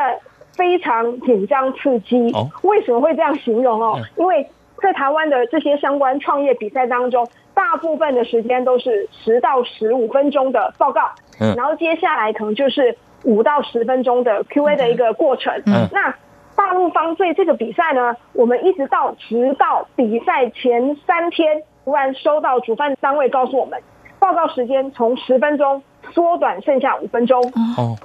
[0.56, 2.18] 非常紧张刺激。
[2.64, 4.00] 为什么会这样形容哦？
[4.18, 4.46] 因为
[4.82, 11.10] 在台湾的这些相关创业比赛当中，大部分的时间都是十到十五分钟的报告，
[11.56, 12.96] 然后接下来可能就是
[13.28, 15.54] 五到十分钟的 Q&A 的一个过程。
[15.68, 15.88] 嗯。
[15.92, 16.16] 那
[16.56, 23.80] 大陆方对这个比赛呢，我们一直到直到比赛前三天，突然收到主办单位告诉我们，
[24.18, 27.44] 报告时间从十分钟缩短剩下五分钟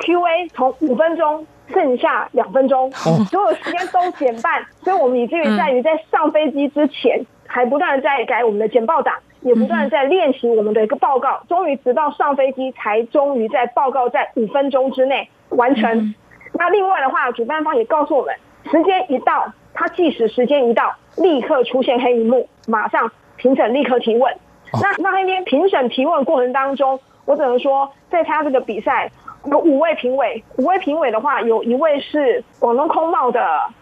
[0.01, 4.63] ，Q&A 从五分钟剩下两分钟，所有时间都减半。
[4.83, 16.15] 所以我们以至于在于在上飞机之前，还不断的在改我们的简报档，也不断在练习我们的一个报告，终于直到上飞机才终于在报告在五分钟之内完成。
[16.55, 18.35] 那另外的话，主办方也告诉我们，
[18.71, 24.35] 时间一到，他即使时间一到，立刻出现黑荧幕，马上评审立刻提问。
[24.73, 29.11] 那那那边评审提问过程当中，我只能说，在他这个比赛
[29.47, 33.41] 有五位评委，五位评委的话，有一位是广东空贸的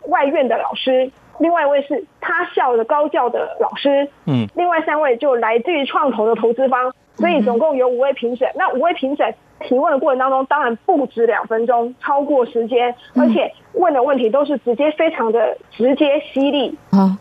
[0.09, 8.49] 外院的老师，另外一位是他校的高教的老师，嗯，另外三位就来自于创投的投资方，所以总共有五位评审。
[8.55, 9.35] 那五位评审。
[9.63, 16.75] 提问的过程当中，当然不止两分钟，超过时间，而且问的问题都是直接非常的直接犀利。
[16.93, 17.15] 哦，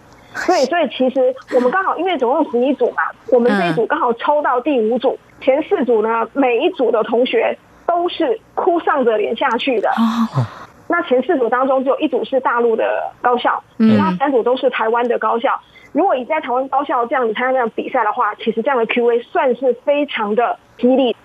[0.47, 3.03] 对，所以其实我们刚好因为总共十一组嘛，
[3.33, 9.91] 我们这一组刚好抽到第五组，前四组呢，每一组的同学都是哭丧着脸下去的。
[10.89, 12.83] 哦，那前四组当中只有一组是大陆的
[13.21, 15.59] 高校，其他三组都是台湾的高校。
[15.91, 21.15] 如果你在台湾高校这样子参加这样比赛的话，其实这样的 Q&A 算是非常的激励，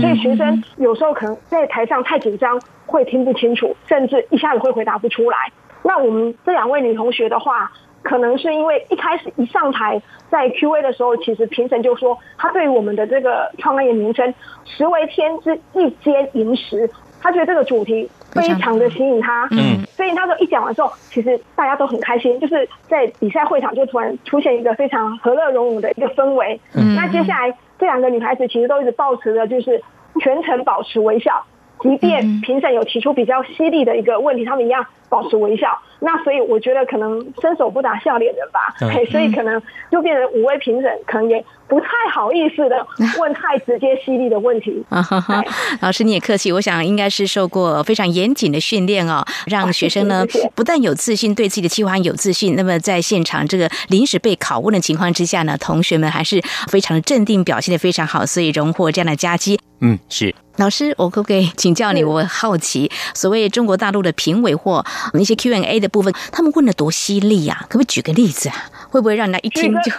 [0.00, 5.36] 所以学生有时候可能在台上太紧张，会听不清楚，甚至一下子会回答不出来。
[5.82, 10.00] 那我们这两位女同学的话，可能是因为一开始一上台
[10.30, 14.32] 在 Q&A 的时候，其实评审就说，他对于我们的这个创业名称
[14.64, 16.88] “食为天之一间银石”，
[17.20, 18.08] 他觉得这个主题。
[18.32, 26.60] 非常的吸引他，嗯，所以他说一讲完之后，其实大家都很开心，就是在比赛会场就突然出现一个非常和乐融融的一个氛围。
[26.74, 29.82] 嗯，那接下来这两个女孩子其实都一直保持着就是
[30.20, 31.44] 全程保持微笑，
[31.80, 35.78] 即便评审有提出比较犀利的一个问题，他们一样保持微笑。
[36.00, 38.74] 那所以我觉得可能伸手不打笑脸人吧，
[39.10, 42.86] 所以可能就变成五位评审可能也不太好意思的
[43.18, 44.84] 问太直接犀利的问题。
[44.90, 45.42] 啊哈哈
[45.80, 50.22] 老师你也客气，我想应该是受过非常严谨的训练哦，让 学生呢
[50.54, 59.58] 不但有自信，对自己的计划有自信，那么在现场这个临时被拷问的情况之下呢，同学们还是非常的镇定，表现的非常好，所以荣获这样的佳绩。
[59.80, 62.04] 嗯，是老师，我可不可以请教你？
[62.04, 67.56] 我好奇，所谓中国大陆的评委或那些 Q&A 的部分，他们问的多犀利呀？
[67.68, 68.54] 可不可以举个例子啊？
[68.90, 69.90] 会不会让人家一听就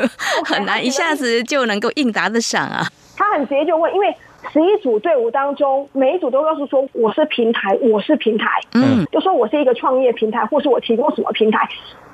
[0.46, 2.86] 很难一下子就能够应答得上啊？
[3.16, 4.14] 他很直接就问，因为
[4.52, 11.68] 十一组队伍当中，每一组都告诉说我是平台，我是平台，嗯，就说我是一个创业平台，或是我提供什么平台。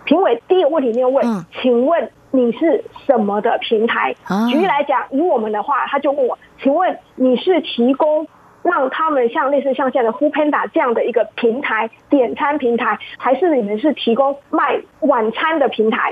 [0.04, 2.10] 评委第一个问题没有问，请问。
[2.34, 4.14] 你是什么的平台？
[4.50, 8.26] 举例来讲，以我们的话，他就问我，请问你是提供
[8.62, 16.10] 让他们像类似像现在的 Foodpanda 这样的一个平台，点餐平台，还是你们是提供卖晚餐的平台？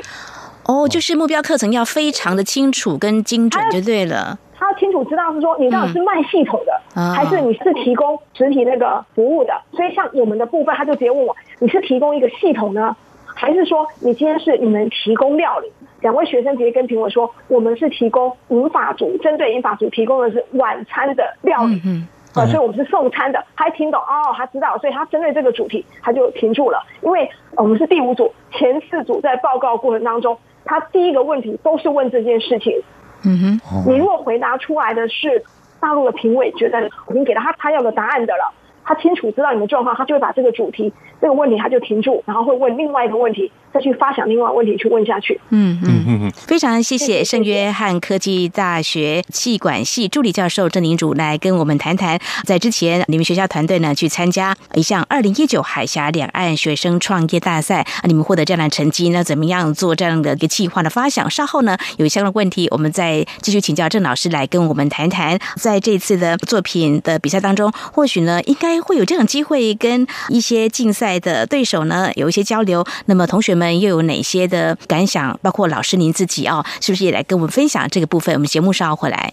[0.71, 4.39] 哦，就是目标课程要非常的清楚跟精准就对了。
[4.57, 6.81] 他要清楚知道是说你到底是卖系统的，
[7.13, 9.53] 还是你是提供实体那个服务的？
[9.73, 12.95] 所以像我们的部分，他就直接问我，你是提供一个系统呢，
[13.25, 15.73] 还是说你今天是你们提供料理？
[16.03, 26.83] 两位学生直接跟评委说：“我们是提供银法组，针对银法组提供的是晚餐的料理，嗯啊，所以我们是送餐的。”他听懂哦，他知道，所以他针对这个主题他就停住了。
[27.03, 32.83] 因为我们是第五组，前四组在报告过程当中，他第一个问题都是问这件事情。
[33.23, 35.45] 嗯哼，你如果回答出来的是
[35.79, 38.53] 大陆的评委觉得已经给了他他要的答案的了，
[38.91, 43.53] 他清楚知道你的状况，他就会把这个主题这个问题他就停住，然后会问另外一个问题。
[43.73, 45.41] 再去发想另外问题去问下去。
[45.51, 61.31] 嗯嗯嗯嗯，非常谢谢圣约翰科技大学气管系助理教授郑宁主来跟我们谈谈，在之前你们学校团队呢去参加一项二零一九海峡两岸学生创业大赛，你们获得这样的成绩，那怎么样做这样的一个计划的发想？
[61.31, 72.85] 稍后呢有相关问题，我们再继续请教郑老师来跟我们谈谈，在这次的作品的比赛当中，或许呢应该会有这种机会跟一些竞赛的对手呢有一些交流。
[73.07, 73.71] 那么同学们。
[73.81, 75.39] 又有哪些的感想？
[75.43, 78.35] 包括老师您自己哦，是不是也来跟我们分享这个部分？
[78.35, 79.33] 我们节目稍后回来。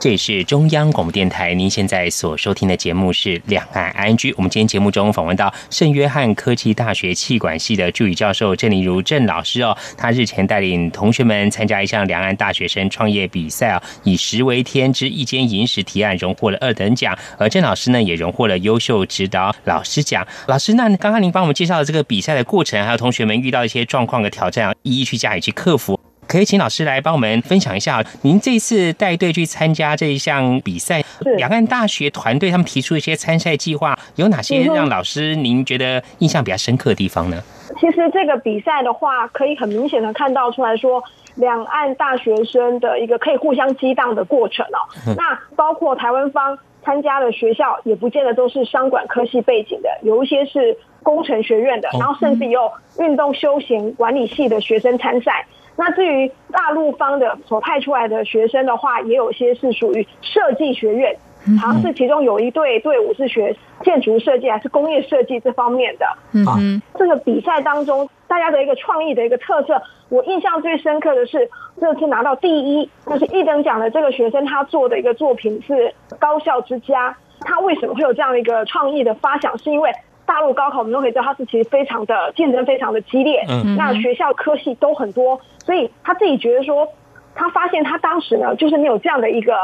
[0.00, 4.16] 这里是中央广播电台，您现在所收听的节目是《两岸 ING》。
[4.36, 20.24] 我们今天节目中访问到圣约翰科技大学气管系的助理教授郑丽如郑老师哦，他日前带领同学们参加一项两岸大学生创业比赛啊，以食为天之一间饮食提案荣获了二等奖，而郑老师呢也荣获了优秀指导老师奖。
[20.46, 25.98] 老师，那刚刚您帮我们介绍的这个比赛的过程，还有同学们遇到一些状况的挑战啊，一一去加以去克服。
[26.28, 31.02] 可以请老师来帮我们分享一下，您这次带队去参加这一项比赛，
[31.38, 37.42] 两岸大学团队他们提出一些参赛计划，有哪些让老师您觉得印象比较深刻的地方呢？
[37.80, 41.02] 其实这个比赛的话，可以很明显的看到出来说，
[41.36, 45.14] 两岸大学生的一个可以互相激荡的过程哦。
[45.16, 55.46] 那包括台湾方参加的学校，也不见得都是商管科系背景的，有一些是工程学院的，然后甚至有运动休闲管理系的学生参赛。
[55.78, 61.16] 那至于大陆方的所派出来的学生的话，也有些是属于设计学院，
[61.60, 63.54] 好像是其中有一队队伍是学
[63.84, 66.06] 建筑设计还是工业设计这方面的。
[66.34, 71.48] 嗯，这个比赛当中，大家的一个创意的一个特色，我印象最深刻的是
[71.80, 72.50] 这次拿到第
[72.80, 77.16] 一，就是一等奖的这个学生，他做的一个作品是高校之家。
[77.42, 79.56] 他为什么会有这样的一个创意的发想？
[79.58, 79.92] 是因为
[80.26, 86.88] 大陆高考我们都可以知道，它是其实非常的竞争非常的激烈，嗯，那学校科系都很多，所以他自己觉得说，
[87.34, 89.54] 他发现他当时呢，就是没有这样的一个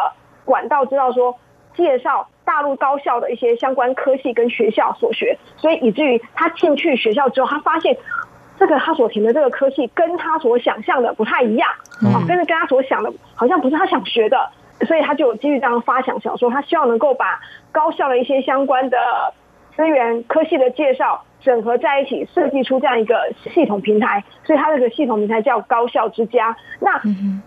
[0.44, 1.34] 管道，知道说
[1.74, 7.96] 介绍大陆高校的一些相关科系跟学校所学，所以以至于他进去学校之后，他发现
[8.58, 11.70] 这个他所填的这个科系跟他所想象的不太一样，
[12.02, 14.50] 啊，跟着跟他所想的好像不是他想学的，
[14.86, 17.40] 所以他就基于这样发想，想说他希望能够把
[17.72, 18.98] 高校的一些相关的。
[19.76, 23.16] 资源科系的介绍整合在一起，设计出这样一个
[23.52, 26.56] 系统平台，所以它这个系统平台叫高校之家。
[26.80, 27.00] 那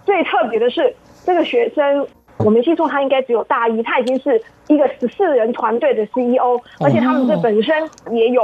[0.06, 0.94] 最特别的是，
[1.26, 2.06] 这个学生
[2.40, 8.44] 我没记错，他应该只有大一，他已经是一个十四人团队的 CEO，而且他们这本身也有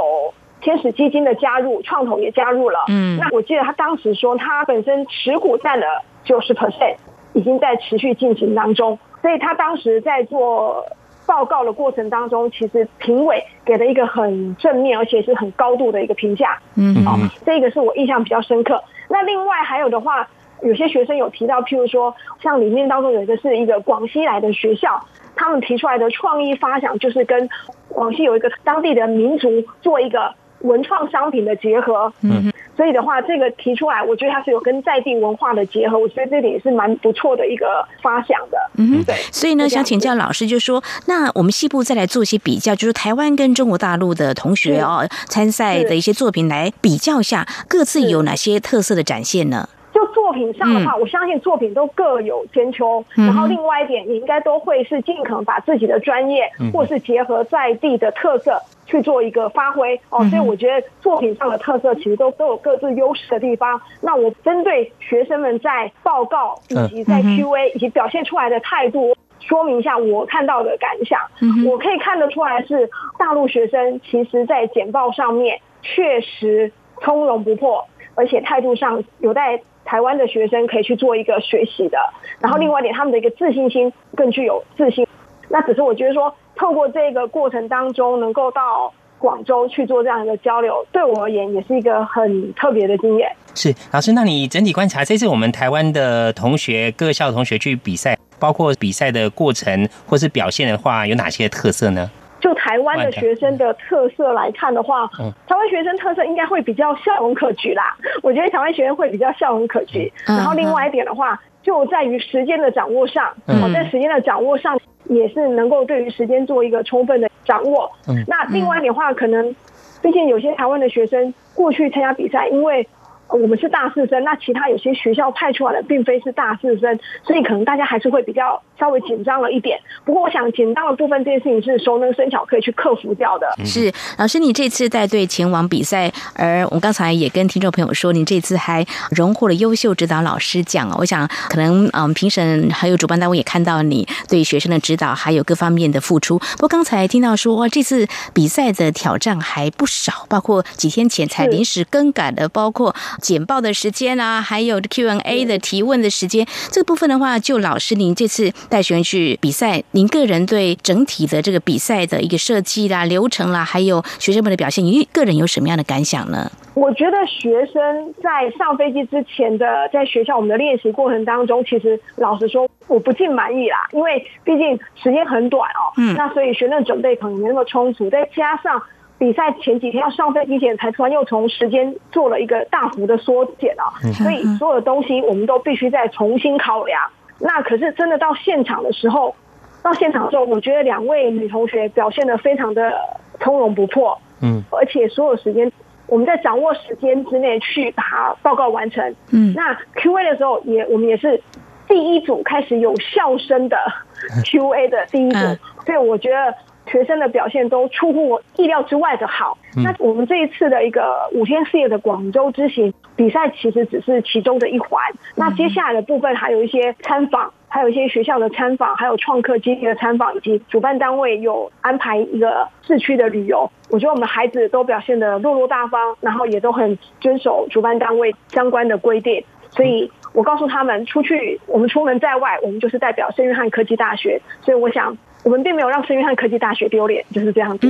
[0.60, 2.78] 天使基金的加入，创投也加入了。
[2.88, 5.86] 嗯，那我记得他当时说，他本身持股占了
[6.24, 6.96] 九十 percent，
[7.34, 10.84] 已经在持续进行当中，所以他当时在做。
[11.26, 16.58] 报告的过程当中，其实评委给了一个很正面，而且是很高度的一个评价。
[16.76, 18.82] 嗯，好，这个是我印象比较深刻。
[19.08, 20.28] 那另外还有的话，
[20.62, 25.04] 有些学生有提到，譬如说，像里面当中有一个是一个广西来的学校，
[25.36, 27.48] 他们提出来的创意发想就是跟
[27.88, 29.48] 广西有一个当地的民族
[29.82, 32.12] 做一个文创商品的结合。
[32.22, 32.52] 嗯。
[32.76, 38.58] 所以的话，这个提出来，我觉得它是有跟在地文化的结合，我觉得这点也是蛮不错的一个发想的。
[38.76, 39.14] 嗯，对。
[39.30, 49.68] 所以呢，想请教老师，就说那我们西部再来做一些比较，就是台湾跟中国大陆的同学哦参赛的一些作品来比较一下，各自有哪些特色的展现呢？
[50.14, 53.04] 就作品上的话，我相信作品都各有千秋。
[53.14, 58.60] 然后另外一点，你应该都会是尽可能把自己的专业，或是结合在地的特色。
[58.86, 63.80] 去做一个发挥哦，所以我觉得作品上的特色其实都都有各自优势的地方。
[64.02, 71.18] 那我针对学生们在报告以及在 Q&A 以及表现出来的态度，说明一下我看到的感想。
[71.66, 81.98] 我可以看得出来是大陆学生，其实在简报上面确实从容不迫，而且态度上有待台湾的学生可以去做一个学习的。
[82.40, 85.06] 然后另外一点，他们的一个自信心更具有自信。
[85.48, 86.34] 那只是我觉得说。
[86.56, 93.28] 透过这个过程当中，能够到广州去做这样一个交流，对我而言也是一个很特别的经验。
[93.56, 102.08] 是老师，那你整体观察这次我们台湾的同学各校同学去比赛，包括比赛的过程或是表现的话，有哪些特色呢？
[102.44, 107.96] 就台湾的学生的特色来看的话，嗯台湾学生特色应该会比较笑容可掬啦。
[108.22, 110.12] 我觉得台湾学生会比较笑容可掬。
[110.26, 113.34] 嗯然后另外一点的话，就在于时间的掌握上，
[113.72, 117.90] 在时间的掌握上也是能够对于时间做一个充分的掌握。
[118.08, 119.56] 嗯那另外一点的话，可能
[120.02, 122.86] 毕竟有些台湾的学生过去参加比赛，因为。
[123.28, 129.78] 呃我们是大四生，那其他有些学校派出来的并非是大四生，所以可能大家还是会比较稍微紧张了一点。
[130.04, 133.46] 不过，我想紧张的部分这件事情是熟能生巧可以去克服掉的。
[133.64, 140.96] 是老师，你这次带队前往比赛，而我刚才也跟听众朋友说，你这次还荣获了优秀指导老师奖哦。
[140.98, 146.38] 我想可能嗯，评审还有主办单位也看到你对学生的指导还有各方面的付出。
[146.38, 152.94] 不过刚才听到说，哇，这次比赛的挑战还不少，包括几天前才临时更改的，包括
[153.24, 156.46] 简报的时间啊，还有 Q&A 的提问的时间。
[156.70, 166.50] 这个部分的话，就老师您这次带学员去比赛，您个人对整体的这个比赛的一个设计啦、流程啦，还有学生们的表现，您个人有什么样的感想呢？
[166.74, 178.82] 我觉得学生在上飞机之前的在学校我们的练习过程当中，其实老实说我不尽满意啦，因为毕竟时间很短哦，嗯那所以学生的准备可能没那么充足，再加上
[179.24, 184.12] 比赛前几天要上飞机前才突然又从时间做了一个大幅的缩减啊，嗯。
[184.12, 187.00] 所以所有的东西我们都必须再重新考量。
[187.38, 189.34] 那可是真的到现场的时候，
[189.82, 192.92] 到现场的时候，我觉得两位女同学表现的非常的
[193.40, 195.72] 从容不迫，嗯，而且所有时间
[196.06, 199.14] 我们在掌握时间之内去把它报告完成。
[199.32, 199.54] 嗯。
[199.56, 201.40] 那 Q&A 的时候也我们也是
[201.88, 203.78] 第一组开始有笑声的
[204.44, 205.58] Q&A 的第一组，嗯。
[205.86, 206.54] 所以我觉得
[206.86, 209.56] 学生的表现都出乎我意料之外的好。
[209.76, 215.02] 嗯那我们这一次的一个五天四夜的广州之行比赛，其实只是其中的一环。
[215.34, 217.52] 那接下来的部分还有一些参访。
[217.66, 223.68] 还有一些学校的参访，还有创客基地的参访，以及主办单位有安排一个市区的旅游。
[223.90, 229.42] 我觉得我们的孩子都表现得落落大方，然后也都很遵守主办单位相关的规定。
[229.70, 234.40] 所以我告诉他们，出去我们出门在外，我们就是代表圣约翰科技大学。
[234.62, 237.86] 所以我想，我们并没有让圣约翰科技大学丢脸，就是这样子。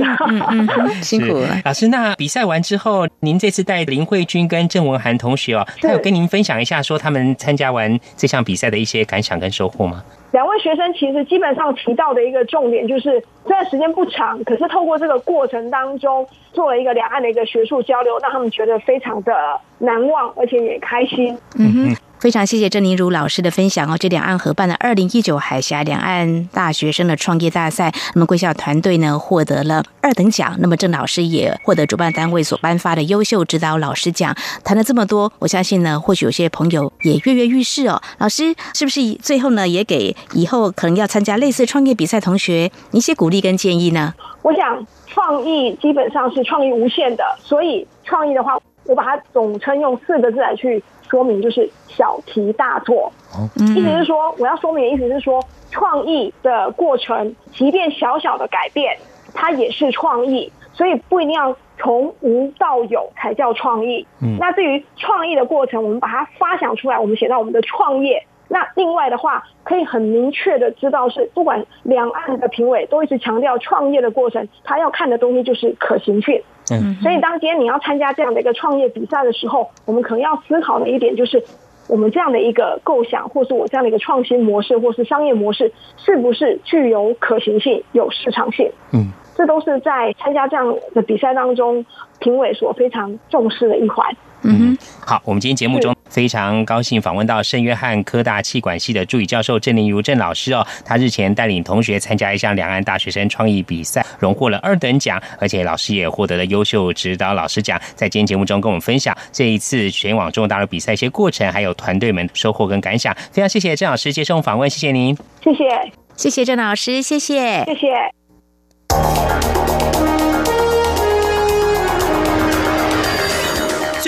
[0.51, 0.67] 嗯
[1.01, 1.47] 辛苦了。
[1.63, 10.03] 老师，那比赛完之后，您这次带林慧君跟郑文涵同学哦，他有跟您分享一下说他们参加完这项比赛的一些感想跟收获吗？
[10.31, 19.31] 两位学生其实基本上提到的一个重点就是，虽然时间不长，可是透过这个过程当中做了一个两岸的一个学术交流，让他们觉得非常的
[19.77, 21.37] 难忘，而且也开心。
[21.57, 21.95] 嗯哼。
[22.25, 23.95] 非常谢谢郑宁如老师的分享哦。
[23.99, 34.35] 这两岸合办的二零一九海峡两岸大学生的创业大赛，那么贵校团队呢获得了二等奖，那么郑老师也获得主办单位所颁发的优秀指导老师奖。
[34.63, 38.01] 谈了这么多，我相信呢，或许有些朋友也跃跃欲试哦。
[38.17, 44.15] 老师是不是最后呢，也给以后可能要参加类似创业比赛同学一些鼓励跟建议呢？
[44.41, 53.11] 我想创意基本上是创意无限的，所以创意的话，我把它总称用四个字来去说明，就是小题大做。
[53.57, 58.97] 意思是说，我要说明的意思是说，创意的过程，即便小小的改变，
[59.33, 64.05] 它也是创意，所以不一定要从无到有才叫创意。
[64.21, 68.25] 嗯那至于创意的过程，我们把它发想出来，我们写到我们的创业。
[68.47, 76.41] 那另外的话，可以很明确的知道是，不管两岸的评委都一直强调创业的过程，他要看的东西就是可行性。
[76.71, 81.43] 嗯所以当今天你要参加这样的一个创业比赛的时候，我们可能要思考的一点就是，
[81.87, 88.71] 我们这样的一个构想，或是我这样的一个创新模式，或是商业模式，是不是具有可行性、有市场性？
[88.93, 91.85] 嗯，这都是在参加这样的比赛当中，
[92.19, 94.15] 评委所非常重视的一环。
[94.47, 107.81] 嗯，好，我们今天节目中非常高兴访问到圣约翰科大气管系的助理教授郑林如郑老师哦，他日前带领同学参加一项两岸大学生创意比赛，荣获了二等奖，而且老师也获得了优秀指导老师奖。
[107.95, 113.15] 在今天节目中跟我们分享这一次全网中国大陆比赛一些过程，还有团队们收获跟感想。
[113.31, 119.64] 非常谢谢郑老师接受访问，谢谢您，谢谢，谢谢郑老师，谢谢，谢谢。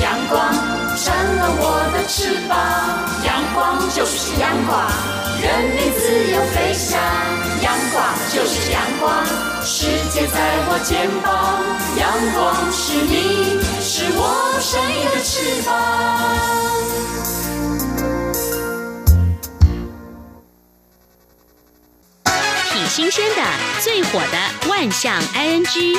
[0.00, 0.52] 阳光，
[0.96, 2.56] 扇了我的翅膀。
[3.24, 4.86] 阳光就是阳光，
[5.40, 5.44] 人
[5.74, 7.00] 民自由飞翔。
[7.62, 9.24] 阳光就是阳光，
[9.64, 10.36] 世界在
[10.68, 11.62] 我肩膀。
[11.96, 14.20] 阳光是你，是我
[14.60, 15.68] 生命的翅膀。
[22.70, 23.42] 挺新鲜的，
[23.80, 25.96] 最火的万象 ING。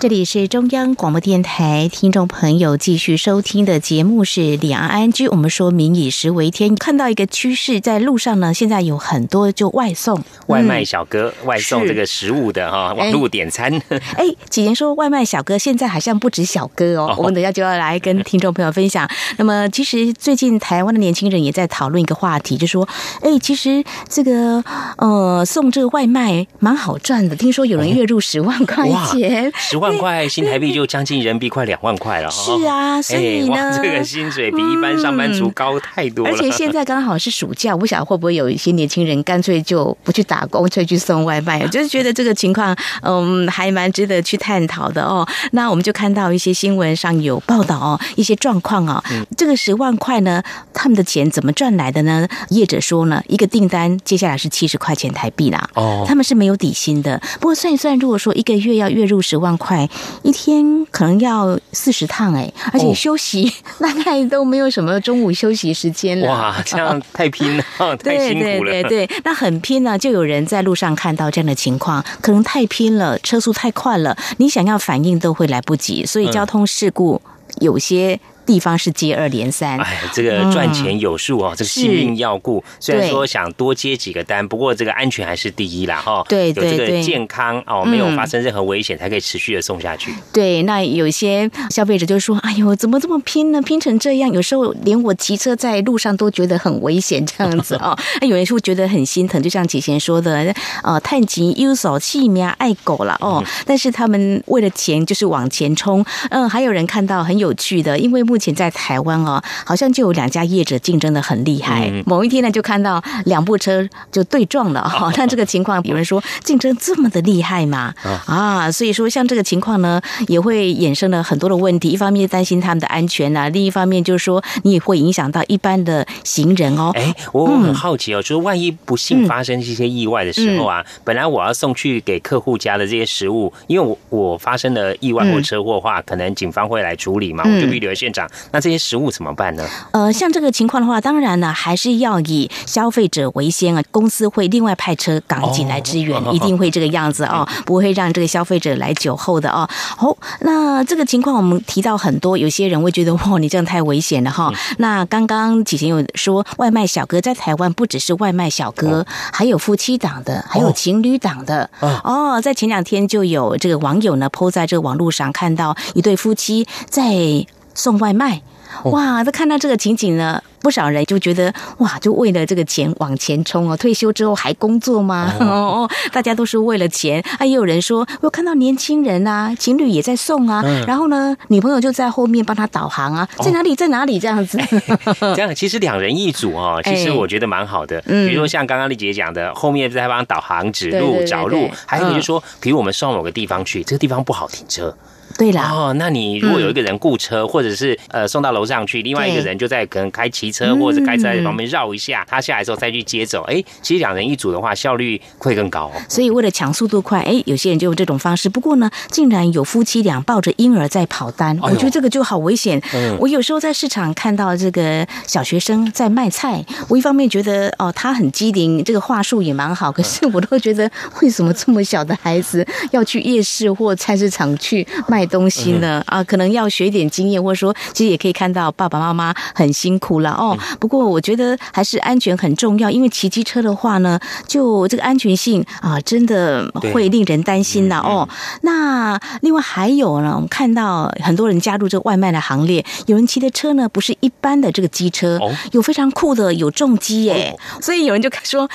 [0.00, 5.28] 这里是中央广播电台，听众朋友继续收听的节目是两岸安居。
[5.28, 13.70] 我们说民以食为天，看到一个趋势，在路上呢，现在有很多就外送、外卖小哥、外送这个食物的哈，网络点餐。
[14.16, 19.06] 哎，启言说外卖小哥现在好像不止小哥哦，我们等下就要来跟听众朋友分享。
[19.36, 22.88] 那么，其实最近台湾的年轻人也在讨论一个话题，就说，
[23.20, 24.64] 哎，其实这个
[24.96, 29.89] 呃送这个外卖蛮好赚的，听说有人月入十万块钱，十万。
[29.90, 36.30] 万块新台币就将近人民币快两万块了， 是啊，所以呢， 这个薪水比一般上班族高太多了。
[36.30, 41.66] 而且现在刚好是暑假，不晓得会不会有一些年轻人干脆就不去打工，就去送外卖。
[41.68, 45.26] 就是觉得这个情况，嗯，还蛮值得去探讨的哦。
[45.52, 49.02] 那我们就看到一些新闻上有报道哦，一些状况哦。
[49.36, 52.28] 这个十万块呢，他们的钱怎么赚来的呢？
[52.50, 55.68] 业者说呢，一个订单接下来是七十块钱台币啦。
[55.74, 57.20] 哦，他们是没有底薪的。
[57.40, 59.79] 不过算一算，如果说一个月要月入十万块。
[60.22, 66.28] 一天可能要四十趟哎，而且休息 大概都没有什么中午休息时间了。
[66.28, 67.64] 哇，这样太拼了，
[68.02, 68.70] 太辛苦了。
[68.70, 77.20] 对对对，那很拼呢，就有人在路上看到这样的情况，可能太拼了，车速太快了，你想要反应都会来不及，所以交通事故
[77.60, 78.18] 有些。
[78.46, 82.62] 地方是接二连三，哎，这个赚钱有数哦，这个性命要顾。
[82.78, 86.24] 虽然说想多接几个单，不过这个安全还是第一啦，哈。
[86.28, 90.12] 对对对，有这个健康哦，没有发生任何危险，才可以持续的送下去。
[90.32, 93.60] 对，那有些消费者就说：“哎呦，怎么这么拼呢？
[93.62, 97.96] 拼成这样，有时候连我骑车在路上都觉得很危险，这样子哦。
[98.20, 103.44] ”那有人是会觉得很心疼，就像姐贤说的，呃，探情优手气命爱狗了哦。
[103.66, 106.04] 但是他们为了钱就是往前冲。
[106.30, 111.92] 嗯，还有人看到很有趣的，因为目前在台湾哦，好像就有两家业者竞争的很厉害。
[112.06, 115.12] 某一天呢，就看到两部车就对撞了哈。
[115.14, 117.94] 但这个情况，有人说竞争这么的厉害嘛？
[118.26, 121.90] 啊，所以说像这个情况呢，也会衍生了很多的问题。
[121.90, 126.90] 一方面担心他们的安全呐，另一方面就是说你也会影响到一般的行人哦。
[126.94, 138.19] 哎，我很好奇哦，就是万一不幸发生这些意外的时候啊，本来我要送去给客户家的这些食物，因为我我发生了意外或车祸的话，可能警方会来处理嘛，我就必须留在现场。
[138.52, 139.66] 那这这些食物怎么办呢？
[139.90, 143.82] 呃，像这个情况的话，当然呢，还是要以消费者为先啊。
[143.90, 149.68] 公司会另外派车赶紧来支援， 一定会这个样子哦，不会让这个消费者来酒后的哦。
[149.96, 154.52] 好，那这个情况我们提到很多，有些人会觉得哇，你这样太危险了哈。
[154.78, 161.68] 那刚刚几前有说，外卖小哥在台湾不只是外卖小哥，还有夫妻档的，还有情侣档的。
[162.04, 167.44] 哦，在前两天就有这个网友呢，抛在这个网络上看到一对夫妻在
[167.80, 168.42] 送外卖。
[168.84, 169.24] 哇！
[169.24, 173.76] 这看到这个情景呢，不少人就觉得哇，就为了这个钱往前冲哦。
[173.76, 175.34] 退休之后还工作吗？
[175.40, 177.20] 哦，大家都是为了钱。
[177.38, 184.56] 啊，也有人说，我看到年轻人啊，情侣也在送啊，然后呢，女朋友就在后面帮他导航啊，在哪里，在哪里这样子。
[185.34, 188.00] 这样其实两人一组哦， 其实我觉得蛮好的。
[188.02, 194.96] 比如说像刚刚丽姐讲的，后面在帮导航指路找路，还有就是说，比如我们送某个地方去，这个地方不好停车。
[195.38, 205.90] 对啦，哦，那你如果有一个人雇车，或者是呃送到楼上去，另外一个人就在可能开骑车或者开车在旁边绕一下，他下来之后再去接走，哎，其实两人一组的话效率会更高。
[206.08, 208.48] 所以为了抢速度快，哎，有些人就用这种方式。
[208.48, 212.82] 不过呢，竟然有夫妻俩抱着婴儿在跑单，我觉得这个就好危险。
[213.18, 220.90] 我有时候在市场看到这个小学生在卖菜，我一方面觉得哦他很机灵，这个话术也蛮好，可是我都觉得
[221.22, 225.19] 为什么这么小的孩子要去夜市或菜市场去卖？
[225.20, 226.02] 卖东西呢？
[226.06, 230.56] 啊，可能要学一点经验，或者说，其实也可以看到爸爸妈妈很辛苦了哦。
[230.78, 238.26] 不过我觉得还是安全很重要，因为骑机车的话呢，就这个安全性啊，真的会令人担心的哦。
[238.62, 245.38] 那另外还有呢，我们看到很多人加入这个外卖的行列，有人骑的车呢不是一般的这个机车，
[245.72, 248.66] 有非常酷的，有重机耶，所以有人就说。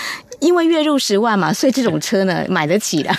[0.41, 3.11] 因为月入十万嘛，所以这种车呢买得起的。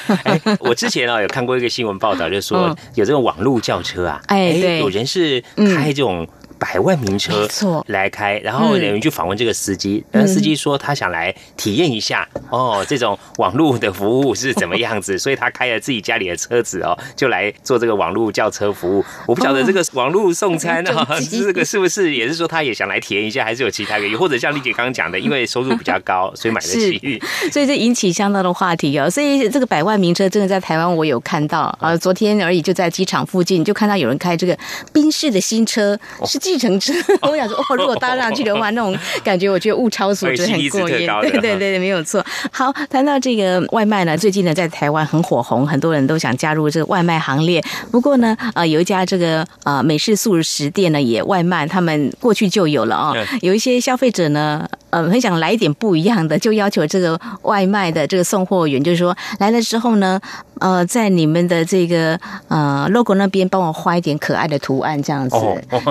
[0.61, 6.27] 我之前啊有看过一个新闻报道，就说有这种网络轿车啊，哎，有人是开这种。
[6.59, 7.49] 百万名车
[7.87, 19.05] 来开，然后有人去访问这个司机，然后司机说他想来体验一下哦，这种网络的服务是怎么样子， 所以他开了自己家里的车子哦，就来做这个网络叫车服务。
[19.27, 24.19] 我不晓得这个网络送餐啊， 这个 是不是也是说他也想来体验一下，还是有其他原因？
[24.19, 27.21] 或者像丽姐刚刚讲的，因为收入比较高，所以买得起，
[27.53, 29.11] 所以这引起相当的话题哦。
[29.11, 34.57] 所以这个百万名车真的在台湾我有看到啊，昨天而已就在机场附近就看到有人开这个
[34.93, 36.92] 宾士的新车，是计程车。
[37.22, 41.09] 我想说，哦， 如果搭上去的话，那种感觉，我觉得物超所值，很过瘾。
[41.22, 42.24] 对对对，没有错。
[42.53, 47.61] 好，谈到这个外卖呢，最近呢，在台湾很火红，很多人都想加入这个外卖行列。
[47.90, 53.12] 不过呢，呃，有一家这个呃美式素食店呢，也外卖，他们过去就有了啊。
[53.40, 60.20] 有一些消费者呢，呃，很想来一点不一样的，就要求这个外卖的这个送货员，就是说来了之后呢，
[60.61, 62.18] 呃，在你们的这个
[62.49, 65.36] 呃 logo 那边帮我画一点可爱的图案，这样子。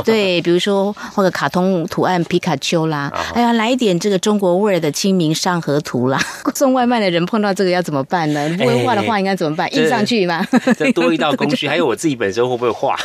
[0.03, 0.95] 对，比如说。
[1.13, 6.19] 或者卡通图案皮卡丘啦，哎呀，来一点这个中国味儿的清明上河图啦。
[6.55, 8.49] 送外卖的人碰到这个要怎么办呢？
[8.57, 9.67] 不会画的话应该怎么办？
[9.75, 10.45] 印上去吗？
[10.77, 11.67] 这多一道工序。
[11.67, 12.97] 还有我自己本身会不会画？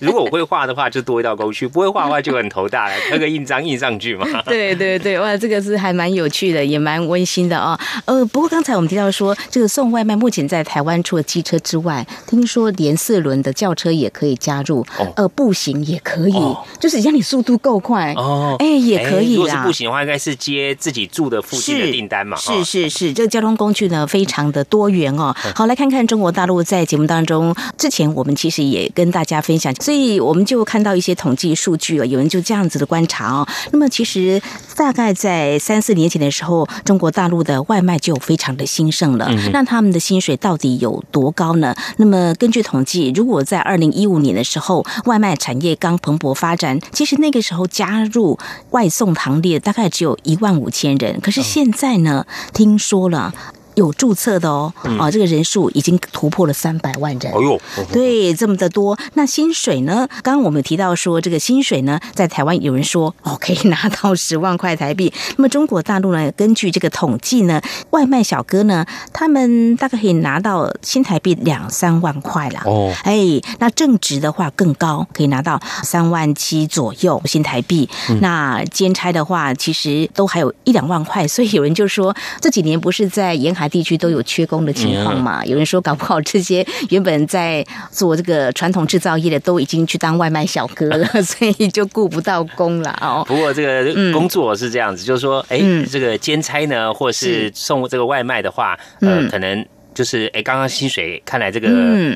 [0.00, 4.26] 如果我会画的话，就多一道工序；不会画的话，就很头大了，刻个印章印上去嘛。
[4.46, 7.78] 对对对，哇，这个是还蛮有趣的，也蛮温馨的啊。
[8.06, 14.86] 呃，不过刚才我们提到说，这个送外卖目前在台湾除了机车之外，听说连四轮的轿车也可以加入，
[15.16, 17.02] 呃，步行也可以，就是。
[17.02, 19.42] 只要你速度够快哦，哎，也可以啦。
[19.42, 22.36] 如果是步行的话，应该是接自己住的附近的订单嘛。
[22.36, 25.34] 是是是，这个交通工具呢，非常的多元哦。
[25.56, 32.04] 好，来看看中国大陆在节目当中，之前我们其实也跟大家分享，所以我们就看到一些统计数据哦。
[32.04, 33.44] 有人就这样子的观察哦。
[33.72, 34.40] 那么其实
[34.92, 39.30] 大概在三四年前的时候，中国大陆的外卖就非常的兴盛了。
[39.52, 41.74] 那他们的薪水到底有多高呢？
[41.96, 46.78] 那么根据统计，如果在二零一五年的时候，外卖产业刚蓬勃发展。
[46.92, 48.38] 其实那个时候加入
[48.70, 53.32] 外送行列大概只有一万五千人，可是现在呢，听说了。
[53.74, 57.32] 有注册的哦，啊，这个人数已经突破了三百万人。
[57.32, 57.60] 哎呦，
[57.90, 58.98] 对，这么的多。
[59.14, 60.06] 那薪水呢？
[60.22, 65.10] 刚刚我们提到说，这个薪水呢，在台湾有人说哦，可以拿到 十万块台币。
[65.36, 66.30] 那么中国大陆呢？
[66.32, 72.60] 根据这个统计呢，外卖小哥呢，他们大概可以拿到新台币两三万块了。
[72.66, 77.88] 哦，哎，那正职的话更高，可以拿到三万七左右新台币。
[78.20, 81.26] 那兼差的话，其实都还有一两万块。
[81.26, 83.61] 所以有人就说，这几年不是在沿海。
[83.68, 85.44] 地区都有缺工的情况嘛？
[85.44, 93.24] 有人说搞不好这些原本在做这个传统制造业的都已经去当外卖小哥了， 所以就顾不到工了哦。
[93.26, 95.60] 不过这个工作是这样子，就是说，哎，
[95.90, 99.64] 这个兼差呢，或是送这个外卖的话，呃，可能。
[99.94, 101.68] 就是哎，刚刚薪水看来这个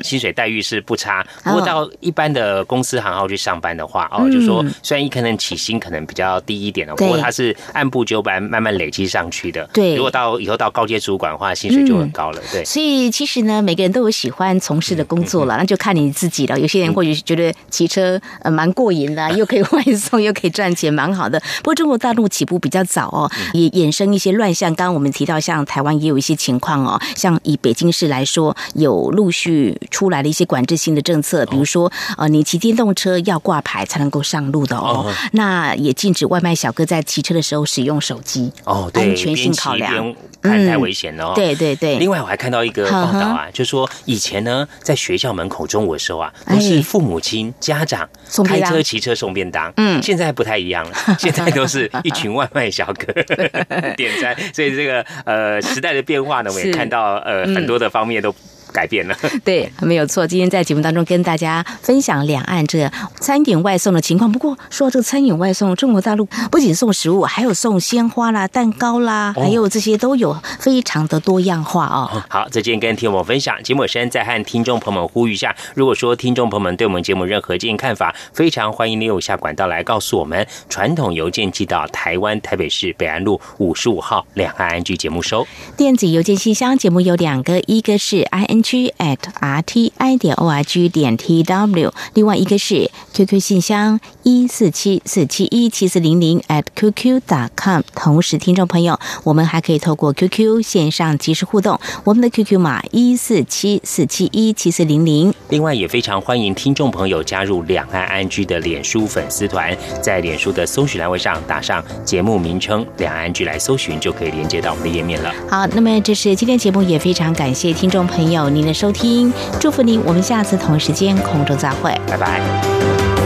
[0.02, 9.68] 薪水待遇是不差，不过到一般的公司行号去上班的话，哦，就说虽然一可能起薪可能比较低一点的，不过它是按部就班慢慢累积上去的。
[9.72, 12.40] 对，如果到以后到高阶主管的话，薪水就很高了。
[12.52, 16.58] 对，所以其实呢，每个人都有喜欢从事的工作了，那就看你自己了。
[16.58, 21.38] 有些人或许觉得骑车呃蛮过瘾的，又可以外送， 又可以赚钱，蛮好的。
[21.58, 24.74] 不过中国大陆起步比较早哦，也衍生一些乱象。
[24.74, 35.12] 刚刚我们提到，像台湾也有一些情况哦，像以北京市来说，有陆续出来了一些管制性的政策，比如说，呃，你骑电动车要挂牌才能够上路的哦。
[35.32, 41.32] 那也禁止外卖小哥在骑车的时候使用手机哦，安全性考量，看太危险了。
[41.34, 41.98] 对对对。
[41.98, 48.08] 另外，我还看到一个报道啊，就说以前呢，在学校门口中午的时候啊，都是父母亲家长
[48.44, 53.12] 开车骑车送便当，嗯，现在不太一样了， 现在都是一群外卖小哥
[53.96, 57.90] 点餐，所以这个呃时代的变化呢，我也看到呃很多的。
[57.90, 58.34] 方面都。
[58.76, 60.26] 改变了， 对，没有错。
[60.26, 64.30] 今天在节目当中跟大家分享两岸这餐饮外送的情况。
[64.30, 72.22] 不过说到这个餐饮外送，中国大陆不仅送食物，还有送鲜花啦、蛋糕啦，还有这些都有非常的多样化哦。
[72.28, 80.46] 好，在今天跟听我分享节目，先在和听众朋友们呼吁一下：如果说听众朋友们对我们节目任何建议看法，非常欢迎利用下管道来告诉我们。
[80.68, 85.46] 传统邮件寄到台湾台北市北安路五十五号两岸安居节目收。
[85.78, 88.65] 电子邮件信箱节目有两个，一个是 i n。
[88.66, 91.92] G at r t i 点 o r g 点 t w。
[92.14, 97.82] 另外一个是 QQ 信箱一四七四七一七四零零 at qq dot com。
[97.94, 105.32] 同时，听众朋友，我们还可以透过 QQ 线上及时互动，我们的 QQ 码一四七四七一七四零零。
[105.50, 115.32] 另外，也非常欢迎听众朋友加入两岸安居的脸书粉丝团，在脸书的搜寻栏位上打上节目名称“两岸安居”来搜寻，就可以连接到我们的页面了。
[115.48, 123.25] 好，那么这是今天节目，也非常感谢听众朋友您的收听，祝福您，我们下次同一时间空中再会，拜拜。